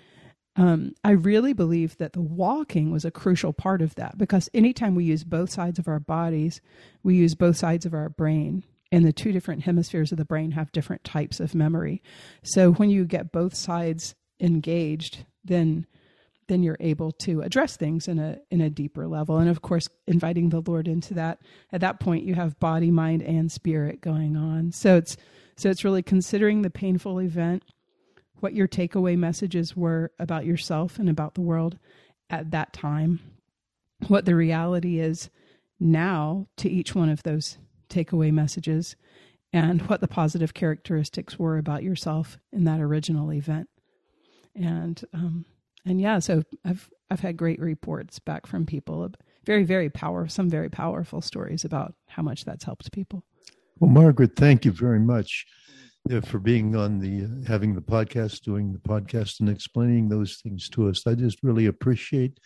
um, 0.56 0.94
I 1.04 1.12
really 1.12 1.52
believe 1.52 1.96
that 1.98 2.14
the 2.14 2.20
walking 2.20 2.90
was 2.90 3.04
a 3.04 3.12
crucial 3.12 3.52
part 3.52 3.80
of 3.80 3.94
that 3.94 4.18
because 4.18 4.48
anytime 4.52 4.96
we 4.96 5.04
use 5.04 5.22
both 5.22 5.50
sides 5.50 5.78
of 5.78 5.86
our 5.86 6.00
bodies, 6.00 6.60
we 7.04 7.14
use 7.14 7.36
both 7.36 7.56
sides 7.56 7.86
of 7.86 7.94
our 7.94 8.08
brain 8.08 8.64
and 8.92 9.04
the 9.04 9.12
two 9.12 9.32
different 9.32 9.62
hemispheres 9.62 10.12
of 10.12 10.18
the 10.18 10.24
brain 10.24 10.52
have 10.52 10.72
different 10.72 11.04
types 11.04 11.40
of 11.40 11.54
memory. 11.54 12.02
So 12.42 12.72
when 12.72 12.90
you 12.90 13.04
get 13.04 13.32
both 13.32 13.54
sides 13.54 14.14
engaged, 14.40 15.24
then 15.44 15.86
then 16.48 16.64
you're 16.64 16.76
able 16.80 17.12
to 17.12 17.42
address 17.42 17.76
things 17.76 18.08
in 18.08 18.18
a 18.18 18.38
in 18.50 18.60
a 18.60 18.68
deeper 18.68 19.06
level. 19.06 19.38
And 19.38 19.48
of 19.48 19.62
course, 19.62 19.88
inviting 20.08 20.48
the 20.48 20.62
Lord 20.66 20.88
into 20.88 21.14
that. 21.14 21.40
At 21.72 21.80
that 21.82 22.00
point, 22.00 22.24
you 22.24 22.34
have 22.34 22.58
body, 22.58 22.90
mind, 22.90 23.22
and 23.22 23.50
spirit 23.52 24.00
going 24.00 24.36
on. 24.36 24.72
So 24.72 24.96
it's 24.96 25.16
so 25.56 25.70
it's 25.70 25.84
really 25.84 26.02
considering 26.02 26.62
the 26.62 26.70
painful 26.70 27.20
event, 27.20 27.62
what 28.40 28.54
your 28.54 28.66
takeaway 28.66 29.16
messages 29.16 29.76
were 29.76 30.10
about 30.18 30.44
yourself 30.44 30.98
and 30.98 31.08
about 31.08 31.34
the 31.34 31.40
world 31.40 31.78
at 32.28 32.50
that 32.50 32.72
time, 32.72 33.20
what 34.08 34.24
the 34.24 34.34
reality 34.34 34.98
is 34.98 35.30
now 35.78 36.48
to 36.56 36.68
each 36.68 36.94
one 36.94 37.08
of 37.08 37.22
those 37.22 37.58
takeaway 37.90 38.32
messages 38.32 38.96
and 39.52 39.82
what 39.82 40.00
the 40.00 40.08
positive 40.08 40.54
characteristics 40.54 41.38
were 41.38 41.58
about 41.58 41.82
yourself 41.82 42.38
in 42.52 42.64
that 42.64 42.80
original 42.80 43.32
event. 43.32 43.68
And 44.54 45.02
um, 45.12 45.44
and 45.84 46.00
yeah, 46.00 46.18
so 46.18 46.42
I've 46.64 46.90
I've 47.10 47.20
had 47.20 47.36
great 47.36 47.60
reports 47.60 48.18
back 48.18 48.46
from 48.46 48.66
people. 48.66 49.10
Very, 49.44 49.64
very 49.64 49.88
powerful, 49.88 50.30
some 50.30 50.50
very 50.50 50.68
powerful 50.68 51.20
stories 51.20 51.64
about 51.64 51.94
how 52.08 52.22
much 52.22 52.44
that's 52.44 52.64
helped 52.64 52.92
people. 52.92 53.24
Well, 53.78 53.90
Margaret, 53.90 54.36
thank 54.36 54.64
you 54.64 54.72
very 54.72 55.00
much 55.00 55.46
uh, 56.12 56.20
for 56.20 56.38
being 56.38 56.76
on 56.76 56.98
the 56.98 57.44
having 57.46 57.74
the 57.74 57.80
podcast, 57.80 58.42
doing 58.42 58.72
the 58.72 58.78
podcast, 58.78 59.40
and 59.40 59.48
explaining 59.48 60.08
those 60.08 60.36
things 60.42 60.68
to 60.70 60.88
us. 60.88 61.06
I 61.06 61.14
just 61.14 61.38
really 61.42 61.66
appreciate 61.66 62.38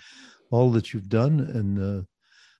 all 0.50 0.70
that 0.72 0.92
you've 0.92 1.08
done, 1.08 1.40
and 1.40 1.78
uh, 1.78 2.02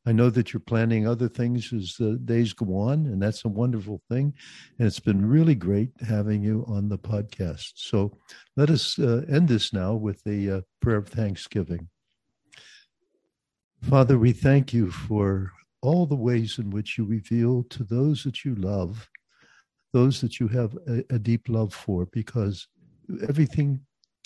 I 0.06 0.12
know 0.12 0.28
that 0.30 0.52
you're 0.52 0.60
planning 0.60 1.06
other 1.06 1.28
things 1.28 1.72
as 1.72 1.94
the 1.98 2.16
days 2.16 2.52
go 2.52 2.76
on, 2.76 3.06
and 3.06 3.22
that's 3.22 3.44
a 3.44 3.48
wonderful 3.48 4.02
thing. 4.10 4.34
And 4.78 4.86
it's 4.86 5.00
been 5.00 5.26
really 5.26 5.54
great 5.54 5.90
having 6.06 6.42
you 6.42 6.64
on 6.68 6.88
the 6.88 6.98
podcast. 6.98 7.72
So 7.76 8.18
let 8.56 8.68
us 8.68 8.98
uh, 8.98 9.22
end 9.30 9.48
this 9.48 9.72
now 9.72 9.94
with 9.94 10.20
a 10.26 10.58
uh, 10.58 10.60
prayer 10.82 10.98
of 10.98 11.08
thanksgiving. 11.08 11.88
Father, 13.82 14.18
we 14.18 14.32
thank 14.32 14.74
you 14.74 14.90
for 14.90 15.52
all 15.80 16.06
the 16.06 16.14
ways 16.14 16.58
in 16.58 16.70
which 16.70 16.98
you 16.98 17.04
reveal 17.04 17.62
to 17.64 17.84
those 17.84 18.24
that 18.24 18.44
you 18.44 18.54
love, 18.56 19.08
those 19.92 20.20
that 20.20 20.38
you 20.38 20.48
have 20.48 20.76
a, 20.86 21.04
a 21.10 21.18
deep 21.18 21.48
love 21.48 21.72
for, 21.72 22.06
because 22.12 22.68
everything 23.26 23.80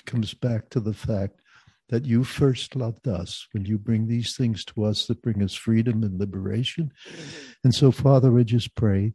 comes 0.06 0.34
back 0.34 0.68
to 0.70 0.80
the 0.80 0.94
fact 0.94 1.40
that 1.88 2.04
you 2.04 2.24
first 2.24 2.76
loved 2.76 3.08
us 3.08 3.46
when 3.52 3.64
you 3.64 3.78
bring 3.78 4.06
these 4.06 4.36
things 4.36 4.64
to 4.66 4.84
us 4.84 5.06
that 5.06 5.22
bring 5.22 5.42
us 5.42 5.54
freedom 5.54 6.02
and 6.02 6.18
liberation. 6.18 6.92
Mm-hmm. 7.08 7.52
And 7.64 7.74
so, 7.74 7.90
Father, 7.90 8.38
I 8.38 8.42
just 8.42 8.74
pray 8.74 9.14